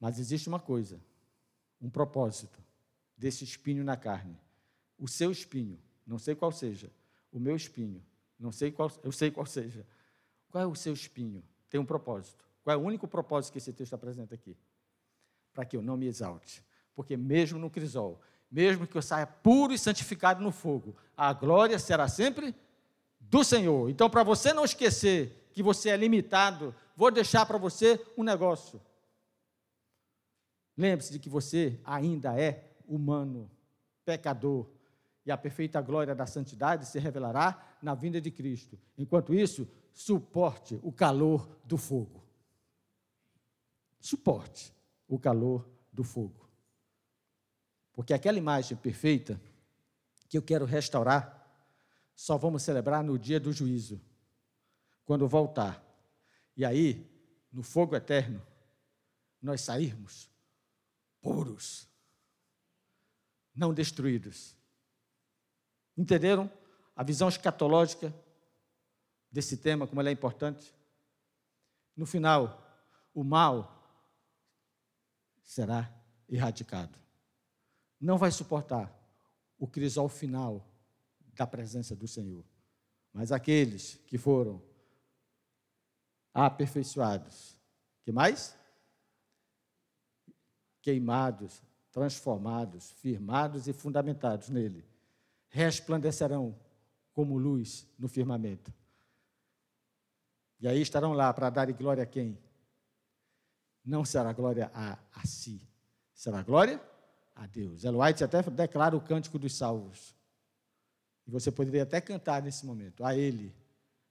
Mas 0.00 0.18
existe 0.18 0.48
uma 0.48 0.58
coisa, 0.58 1.00
um 1.80 1.88
propósito 1.88 2.60
desse 3.16 3.44
espinho 3.44 3.84
na 3.84 3.96
carne. 3.96 4.36
O 4.98 5.06
seu 5.06 5.30
espinho, 5.30 5.78
não 6.04 6.18
sei 6.18 6.34
qual 6.34 6.50
seja, 6.50 6.90
o 7.30 7.38
meu 7.38 7.54
espinho, 7.54 8.04
não 8.36 8.50
sei 8.50 8.72
qual, 8.72 8.90
eu 9.04 9.12
sei 9.12 9.30
qual 9.30 9.46
seja. 9.46 9.86
Qual 10.50 10.64
é 10.64 10.66
o 10.66 10.74
seu 10.74 10.92
espinho? 10.92 11.44
Tem 11.70 11.80
um 11.80 11.86
propósito. 11.86 12.44
Qual 12.64 12.74
é 12.74 12.76
o 12.76 12.82
único 12.82 13.06
propósito 13.06 13.52
que 13.52 13.58
esse 13.58 13.72
texto 13.72 13.94
apresenta 13.94 14.34
aqui? 14.34 14.56
Para 15.54 15.64
que 15.64 15.76
eu 15.76 15.82
não 15.82 15.96
me 15.96 16.06
exalte. 16.06 16.62
Porque 16.94 17.16
mesmo 17.16 17.58
no 17.58 17.70
crisol, 17.70 18.20
mesmo 18.50 18.86
que 18.86 18.96
eu 18.96 19.02
saia 19.02 19.26
puro 19.26 19.72
e 19.72 19.78
santificado 19.78 20.42
no 20.42 20.52
fogo, 20.52 20.94
a 21.16 21.32
glória 21.32 21.78
será 21.78 22.08
sempre 22.08 22.54
do 23.18 23.42
Senhor. 23.42 23.88
Então, 23.88 24.10
para 24.10 24.22
você 24.22 24.52
não 24.52 24.64
esquecer 24.64 25.48
que 25.52 25.62
você 25.62 25.90
é 25.90 25.96
limitado, 25.96 26.74
vou 26.96 27.10
deixar 27.10 27.46
para 27.46 27.56
você 27.56 28.04
um 28.16 28.22
negócio. 28.22 28.80
Lembre-se 30.76 31.12
de 31.12 31.18
que 31.18 31.28
você 31.28 31.80
ainda 31.84 32.38
é 32.38 32.72
humano, 32.86 33.50
pecador, 34.04 34.66
e 35.24 35.30
a 35.30 35.36
perfeita 35.36 35.80
glória 35.80 36.14
da 36.14 36.26
santidade 36.26 36.86
se 36.86 36.98
revelará 36.98 37.76
na 37.80 37.94
vinda 37.94 38.20
de 38.20 38.30
Cristo. 38.30 38.78
Enquanto 38.98 39.32
isso, 39.32 39.66
suporte 39.92 40.78
o 40.82 40.92
calor 40.92 41.48
do 41.64 41.78
fogo. 41.78 42.22
Suporte 44.00 44.73
o 45.06 45.18
calor 45.18 45.68
do 45.92 46.02
fogo. 46.02 46.48
Porque 47.92 48.12
aquela 48.12 48.38
imagem 48.38 48.76
perfeita 48.76 49.40
que 50.28 50.36
eu 50.36 50.42
quero 50.42 50.64
restaurar, 50.64 51.40
só 52.14 52.36
vamos 52.36 52.62
celebrar 52.62 53.04
no 53.04 53.18
dia 53.18 53.38
do 53.38 53.52
juízo, 53.52 54.00
quando 55.04 55.28
voltar. 55.28 55.82
E 56.56 56.64
aí, 56.64 57.08
no 57.52 57.62
fogo 57.62 57.94
eterno, 57.94 58.42
nós 59.40 59.60
sairmos 59.60 60.30
puros, 61.20 61.88
não 63.54 63.72
destruídos. 63.72 64.56
Entenderam 65.96 66.50
a 66.96 67.02
visão 67.02 67.28
escatológica 67.28 68.14
desse 69.30 69.56
tema, 69.56 69.86
como 69.86 70.00
ela 70.00 70.10
é 70.10 70.12
importante? 70.12 70.74
No 71.96 72.06
final, 72.06 72.60
o 73.14 73.22
mal 73.22 73.73
será 75.44 75.92
erradicado. 76.28 76.98
Não 78.00 78.18
vai 78.18 78.32
suportar 78.32 78.92
o 79.58 79.68
crisol 79.68 80.08
final 80.08 80.66
da 81.34 81.46
presença 81.46 81.94
do 81.94 82.08
Senhor. 82.08 82.44
Mas 83.12 83.30
aqueles 83.30 83.94
que 84.06 84.18
foram 84.18 84.60
aperfeiçoados, 86.32 87.56
que 88.02 88.10
mais? 88.10 88.56
Queimados, 90.82 91.62
transformados, 91.92 92.90
firmados 92.92 93.68
e 93.68 93.72
fundamentados 93.72 94.48
nele, 94.48 94.84
resplandecerão 95.48 96.58
como 97.12 97.38
luz 97.38 97.86
no 97.96 98.08
firmamento. 98.08 98.74
E 100.58 100.66
aí 100.66 100.80
estarão 100.80 101.12
lá 101.12 101.32
para 101.32 101.50
dar 101.50 101.72
glória 101.72 102.02
a 102.02 102.06
quem? 102.06 102.36
Não 103.84 104.04
será 104.04 104.32
glória 104.32 104.70
a, 104.74 104.98
a 105.12 105.26
si, 105.26 105.60
será 106.14 106.42
glória 106.42 106.80
a 107.34 107.46
Deus. 107.46 107.84
Ellen 107.84 108.00
White 108.00 108.24
até 108.24 108.42
declara 108.42 108.96
o 108.96 109.00
cântico 109.00 109.38
dos 109.38 109.54
salvos. 109.54 110.14
E 111.26 111.30
você 111.30 111.50
poderia 111.50 111.82
até 111.82 112.00
cantar 112.00 112.42
nesse 112.42 112.64
momento: 112.64 113.04
a 113.04 113.16
Ele 113.16 113.54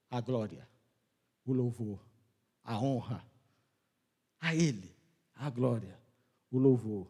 a 0.10 0.22
glória, 0.22 0.68
o 1.46 1.54
louvor, 1.54 2.00
a 2.64 2.78
honra. 2.78 3.26
A 4.40 4.54
Ele 4.54 4.94
a 5.36 5.50
glória, 5.50 5.98
o 6.52 6.58
louvor 6.58 7.08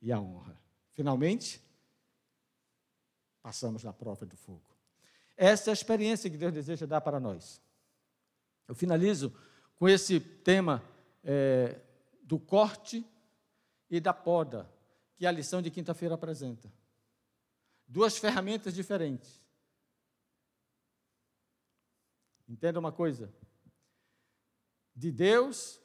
e 0.00 0.12
a 0.12 0.20
honra. 0.20 0.56
Finalmente, 0.92 1.60
passamos 3.42 3.82
na 3.82 3.92
prova 3.92 4.24
do 4.24 4.36
fogo. 4.36 4.62
Essa 5.36 5.70
é 5.70 5.72
a 5.72 5.74
experiência 5.74 6.30
que 6.30 6.36
Deus 6.36 6.52
deseja 6.52 6.86
dar 6.86 7.00
para 7.00 7.18
nós. 7.18 7.60
Eu 8.68 8.74
finalizo 8.74 9.34
com 9.76 9.88
esse 9.88 10.20
tema 10.20 10.82
é, 11.22 11.78
do 12.24 12.40
corte 12.40 13.06
e 13.90 14.00
da 14.00 14.14
poda, 14.14 14.68
que 15.14 15.26
a 15.26 15.30
lição 15.30 15.60
de 15.60 15.70
quinta-feira 15.70 16.14
apresenta. 16.14 16.72
Duas 17.86 18.16
ferramentas 18.16 18.74
diferentes. 18.74 19.40
Entenda 22.48 22.80
uma 22.80 22.90
coisa: 22.90 23.32
de 24.96 25.12
Deus, 25.12 25.80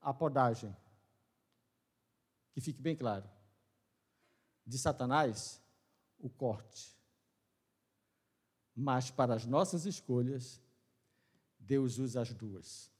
a 0.00 0.12
podagem. 0.12 0.74
Que 2.52 2.60
fique 2.60 2.80
bem 2.80 2.96
claro. 2.96 3.28
De 4.66 4.78
Satanás, 4.78 5.62
o 6.18 6.30
corte. 6.30 6.96
Mas 8.74 9.10
para 9.10 9.34
as 9.34 9.44
nossas 9.44 9.84
escolhas, 9.84 10.62
Deus 11.58 11.98
usa 11.98 12.22
as 12.22 12.32
duas. 12.32 12.95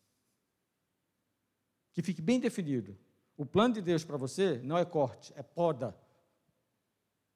Que 1.97 2.03
fique 2.03 2.21
bem 2.21 2.39
definido. 2.39 2.95
O 3.39 3.47
plano 3.47 3.73
de 3.73 3.81
Deus 3.81 4.05
para 4.05 4.19
você 4.19 4.61
não 4.63 4.77
é 4.77 4.85
corte, 4.85 5.33
é 5.35 5.43
poda. 5.43 5.97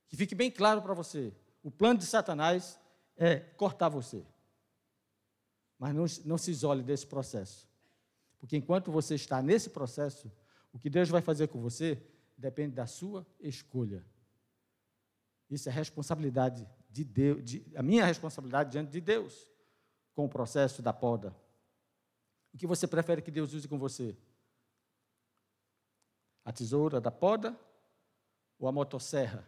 Que 0.07 0.19
fique 0.19 0.35
bem 0.35 0.51
claro 0.51 0.83
para 0.83 0.93
você. 0.93 1.33
O 1.63 1.71
plano 1.71 1.99
de 1.99 2.05
Satanás 2.05 2.79
é 3.17 3.41
cortar 3.41 3.89
você. 3.89 4.23
Mas 5.79 5.95
não, 5.95 6.05
não 6.27 6.37
se 6.37 6.51
isole 6.51 6.83
desse 6.83 7.07
processo. 7.07 7.67
Porque 8.39 8.55
enquanto 8.55 8.93
você 8.93 9.15
está 9.15 9.41
nesse 9.41 9.71
processo, 9.71 10.31
o 10.75 10.79
que 10.79 10.91
Deus 10.91 11.09
vai 11.09 11.23
fazer 11.23 11.49
com 11.49 11.59
você 11.59 11.99
depende 12.37 12.75
da 12.75 12.87
sua 12.87 13.27
escolha. 13.41 14.05
Isso 15.49 15.71
é 15.71 15.73
responsabilidade 15.73 16.69
de 16.91 17.03
Deus, 17.03 17.43
de, 17.43 17.65
a 17.75 17.83
minha 17.83 18.05
responsabilidade 18.05 18.73
diante 18.73 18.91
de 18.91 19.01
Deus 19.01 19.51
com 20.15 20.27
o 20.27 20.29
processo 20.29 20.83
da 20.83 20.93
poda? 20.93 21.35
O 22.53 22.59
que 22.59 22.67
você 22.67 22.87
prefere 22.87 23.23
que 23.23 23.31
Deus 23.31 23.55
use 23.55 23.67
com 23.67 23.79
você? 23.79 24.15
A 26.51 26.53
tesoura 26.53 27.01
da 27.01 27.13
poda 27.13 27.57
ou 28.59 28.67
a 28.67 28.73
motosserra 28.73 29.47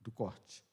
do 0.00 0.10
corte? 0.10 0.64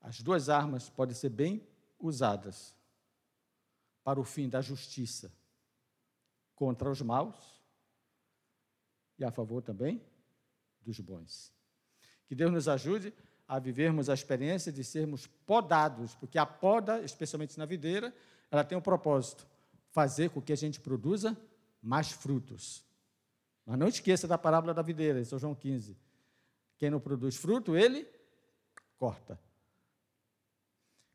As 0.00 0.22
duas 0.22 0.48
armas 0.48 0.88
podem 0.88 1.16
ser 1.16 1.30
bem 1.30 1.66
usadas 1.98 2.76
para 4.04 4.20
o 4.20 4.24
fim 4.24 4.48
da 4.48 4.60
justiça 4.60 5.32
contra 6.54 6.88
os 6.88 7.02
maus 7.02 7.60
e 9.18 9.24
a 9.24 9.32
favor 9.32 9.62
também 9.62 10.00
dos 10.80 11.00
bons. 11.00 11.52
Que 12.24 12.36
Deus 12.36 12.52
nos 12.52 12.68
ajude 12.68 13.12
a 13.48 13.58
vivermos 13.58 14.08
a 14.08 14.14
experiência 14.14 14.70
de 14.70 14.84
sermos 14.84 15.26
podados, 15.26 16.14
porque 16.14 16.38
a 16.38 16.46
poda, 16.46 17.00
especialmente 17.00 17.58
na 17.58 17.66
videira, 17.66 18.14
ela 18.48 18.62
tem 18.62 18.78
um 18.78 18.80
propósito: 18.80 19.44
fazer 19.90 20.30
com 20.30 20.40
que 20.40 20.52
a 20.52 20.56
gente 20.56 20.78
produza 20.78 21.36
mais 21.82 22.12
frutos. 22.12 22.86
Mas 23.68 23.78
não 23.78 23.86
esqueça 23.86 24.26
da 24.26 24.38
parábola 24.38 24.72
da 24.72 24.80
videira, 24.80 25.20
em 25.20 25.26
São 25.26 25.38
João 25.38 25.54
15. 25.54 25.94
Quem 26.78 26.88
não 26.88 26.98
produz 26.98 27.36
fruto, 27.36 27.76
ele 27.76 28.08
corta. 28.96 29.38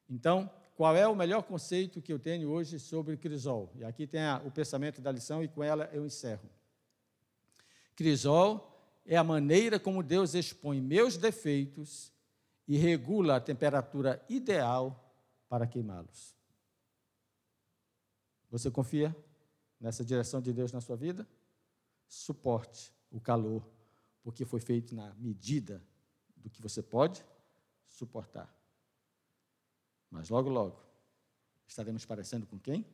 Então, 0.08 0.48
qual 0.76 0.96
é 0.96 1.08
o 1.08 1.16
melhor 1.16 1.42
conceito 1.42 2.00
que 2.00 2.14
eu 2.14 2.20
tenho 2.20 2.52
hoje 2.52 2.78
sobre 2.78 3.18
crisol? 3.18 3.74
E 3.76 3.84
aqui 3.84 4.06
tem 4.06 4.22
a, 4.22 4.40
o 4.46 4.52
pensamento 4.52 5.02
da 5.02 5.12
lição 5.12 5.44
e 5.44 5.48
com 5.48 5.64
ela 5.64 5.90
eu 5.92 6.06
encerro. 6.06 6.48
Crisol 7.96 8.72
é 9.04 9.18
a 9.18 9.24
maneira 9.24 9.80
como 9.80 10.04
Deus 10.04 10.36
expõe 10.36 10.80
meus 10.80 11.18
defeitos 11.18 12.14
e 12.68 12.78
regula 12.78 13.38
a 13.38 13.42
temperatura 13.42 14.24
ideal 14.30 15.12
para 15.50 15.66
queimá-los. 15.66 16.36
Você 18.52 18.70
confia 18.70 19.16
nessa 19.82 20.06
direção 20.06 20.40
de 20.40 20.54
Deus 20.54 20.72
na 20.72 20.82
sua 20.82 20.96
vida? 20.96 21.28
Suporte 22.14 22.94
o 23.10 23.20
calor, 23.20 23.68
porque 24.22 24.46
foi 24.46 24.60
feito 24.60 24.94
na 24.94 25.16
medida 25.16 25.84
do 26.38 26.48
que 26.48 26.62
você 26.62 26.80
pode 26.80 27.26
suportar. 27.88 28.56
Mas 30.12 30.30
logo, 30.30 30.48
logo, 30.48 30.80
estaremos 31.66 32.06
parecendo 32.06 32.46
com 32.46 32.60
quem? 32.60 32.86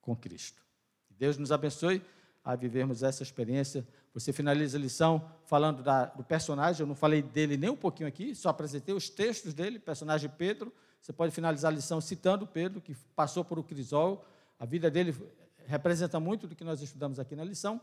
Com 0.00 0.14
Cristo. 0.14 0.62
Deus 1.10 1.36
nos 1.36 1.50
abençoe 1.50 2.00
a 2.44 2.54
vivermos 2.54 3.02
essa 3.02 3.24
experiência. 3.24 3.84
Você 4.14 4.32
finaliza 4.32 4.78
a 4.78 4.80
lição 4.80 5.36
falando 5.44 5.82
da, 5.82 6.04
do 6.04 6.22
personagem, 6.22 6.82
eu 6.82 6.86
não 6.86 6.94
falei 6.94 7.20
dele 7.20 7.56
nem 7.56 7.68
um 7.68 7.76
pouquinho 7.76 8.08
aqui, 8.08 8.32
só 8.32 8.50
apresentei 8.50 8.94
os 8.94 9.10
textos 9.10 9.52
dele, 9.52 9.80
personagem 9.80 10.30
Pedro. 10.30 10.72
Você 11.00 11.12
pode 11.12 11.34
finalizar 11.34 11.72
a 11.72 11.74
lição 11.74 12.00
citando 12.00 12.46
Pedro, 12.46 12.80
que 12.80 12.94
passou 13.16 13.44
por 13.44 13.58
o 13.58 13.64
crisol. 13.64 14.24
A 14.56 14.64
vida 14.64 14.88
dele 14.88 15.12
representa 15.68 16.18
muito 16.18 16.48
do 16.48 16.56
que 16.56 16.64
nós 16.64 16.80
estudamos 16.80 17.20
aqui 17.20 17.36
na 17.36 17.44
lição. 17.44 17.80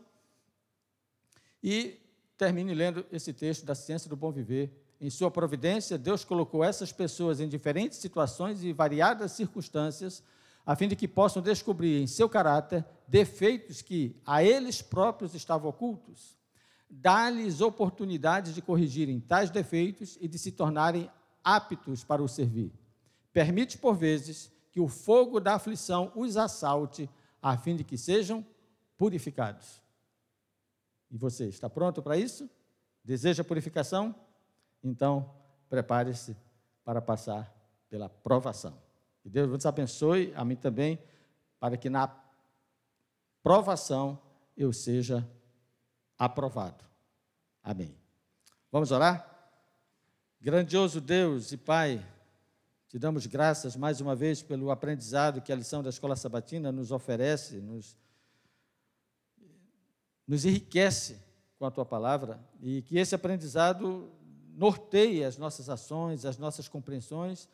E 1.62 1.98
termine 2.36 2.74
lendo 2.74 3.06
esse 3.10 3.32
texto 3.32 3.64
da 3.64 3.74
Ciência 3.74 4.10
do 4.10 4.16
Bom 4.16 4.30
Viver. 4.30 4.70
Em 5.00 5.08
sua 5.08 5.30
providência, 5.30 5.96
Deus 5.96 6.24
colocou 6.24 6.64
essas 6.64 6.90
pessoas 6.92 7.40
em 7.40 7.48
diferentes 7.48 7.98
situações 7.98 8.62
e 8.62 8.72
variadas 8.72 9.32
circunstâncias 9.32 10.22
a 10.66 10.74
fim 10.74 10.88
de 10.88 10.96
que 10.96 11.06
possam 11.06 11.40
descobrir 11.40 12.02
em 12.02 12.08
seu 12.08 12.28
caráter 12.28 12.84
defeitos 13.06 13.82
que 13.82 14.20
a 14.26 14.42
eles 14.42 14.82
próprios 14.82 15.32
estavam 15.32 15.70
ocultos, 15.70 16.36
dá-lhes 16.90 17.60
oportunidades 17.60 18.52
de 18.52 18.60
corrigirem 18.60 19.20
tais 19.20 19.48
defeitos 19.48 20.18
e 20.20 20.26
de 20.26 20.36
se 20.40 20.50
tornarem 20.50 21.08
aptos 21.44 22.02
para 22.02 22.20
o 22.20 22.26
servir. 22.26 22.72
Permite, 23.32 23.78
por 23.78 23.94
vezes, 23.94 24.50
que 24.72 24.80
o 24.80 24.88
fogo 24.88 25.38
da 25.38 25.54
aflição 25.54 26.10
os 26.16 26.36
assalte, 26.36 27.08
a 27.52 27.56
fim 27.56 27.76
de 27.76 27.84
que 27.84 27.96
sejam 27.96 28.44
purificados. 28.96 29.80
E 31.08 31.16
você 31.16 31.46
está 31.46 31.70
pronto 31.70 32.02
para 32.02 32.16
isso? 32.16 32.50
Deseja 33.04 33.44
purificação? 33.44 34.12
Então, 34.82 35.32
prepare-se 35.68 36.36
para 36.84 37.00
passar 37.00 37.54
pela 37.88 38.08
provação. 38.08 38.76
Que 39.22 39.30
Deus 39.30 39.48
nos 39.48 39.64
abençoe, 39.64 40.32
a 40.34 40.44
mim 40.44 40.56
também, 40.56 40.98
para 41.60 41.76
que 41.76 41.88
na 41.88 42.12
provação 43.44 44.20
eu 44.56 44.72
seja 44.72 45.24
aprovado. 46.18 46.84
Amém. 47.62 47.96
Vamos 48.72 48.90
orar? 48.90 49.24
Grandioso 50.40 51.00
Deus 51.00 51.52
e 51.52 51.56
Pai, 51.56 52.04
te 52.88 52.98
damos 53.00 53.26
graças 53.26 53.76
mais 53.76 54.00
uma 54.00 54.14
vez 54.14 54.42
pelo 54.42 54.70
aprendizado 54.70 55.40
que 55.40 55.52
a 55.52 55.56
lição 55.56 55.82
da 55.82 55.90
Escola 55.90 56.14
Sabatina 56.14 56.70
nos 56.70 56.92
oferece, 56.92 57.60
nos, 57.60 57.96
nos 60.26 60.44
enriquece 60.44 61.20
com 61.58 61.66
a 61.66 61.70
tua 61.70 61.84
palavra 61.84 62.38
e 62.62 62.82
que 62.82 62.96
esse 62.96 63.14
aprendizado 63.14 64.08
norteie 64.54 65.24
as 65.24 65.36
nossas 65.36 65.68
ações, 65.68 66.24
as 66.24 66.38
nossas 66.38 66.68
compreensões 66.68 67.48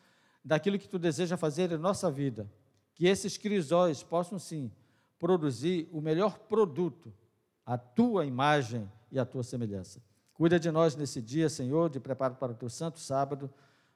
daquilo 0.45 0.77
que 0.77 0.87
tu 0.87 0.99
deseja 0.99 1.35
fazer 1.35 1.71
em 1.71 1.77
nossa 1.77 2.11
vida. 2.11 2.47
Que 2.93 3.07
esses 3.07 3.35
crisóis 3.35 4.03
possam, 4.03 4.37
sim, 4.37 4.71
produzir 5.17 5.89
o 5.91 5.99
melhor 5.99 6.37
produto, 6.37 7.11
a 7.65 7.75
tua 7.75 8.23
imagem 8.25 8.89
e 9.11 9.17
a 9.17 9.25
tua 9.25 9.41
semelhança. 9.41 9.99
Cuida 10.33 10.59
de 10.59 10.69
nós 10.69 10.95
nesse 10.95 11.21
dia, 11.21 11.49
Senhor, 11.49 11.89
de 11.89 11.99
preparo 11.99 12.35
para 12.35 12.51
o 12.51 12.55
teu 12.55 12.69
santo 12.69 12.99
sábado, 12.99 13.49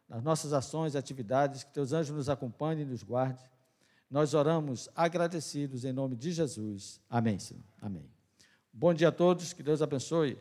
nas 0.08 0.24
nossas 0.24 0.53
ações 0.53 0.93
e 0.93 0.97
atividades, 0.97 1.64
que 1.64 1.72
teus 1.72 1.91
anjos 1.93 2.16
nos 2.16 2.30
acompanhem 2.30 2.84
e 2.84 2.86
nos 2.86 3.03
guarde. 3.03 3.43
Nós 4.10 4.34
oramos 4.34 4.89
agradecidos 4.95 5.84
em 5.84 5.91
nome 5.91 6.16
de 6.16 6.32
Jesus. 6.32 7.01
Amém, 7.10 7.38
Senhor. 7.39 7.64
Amém. 7.82 8.10
Bom 8.72 8.93
dia 8.93 9.10
a 9.10 9.12
todos, 9.12 9.53
que 9.53 9.62
Deus 9.62 9.82
abençoe. 9.82 10.38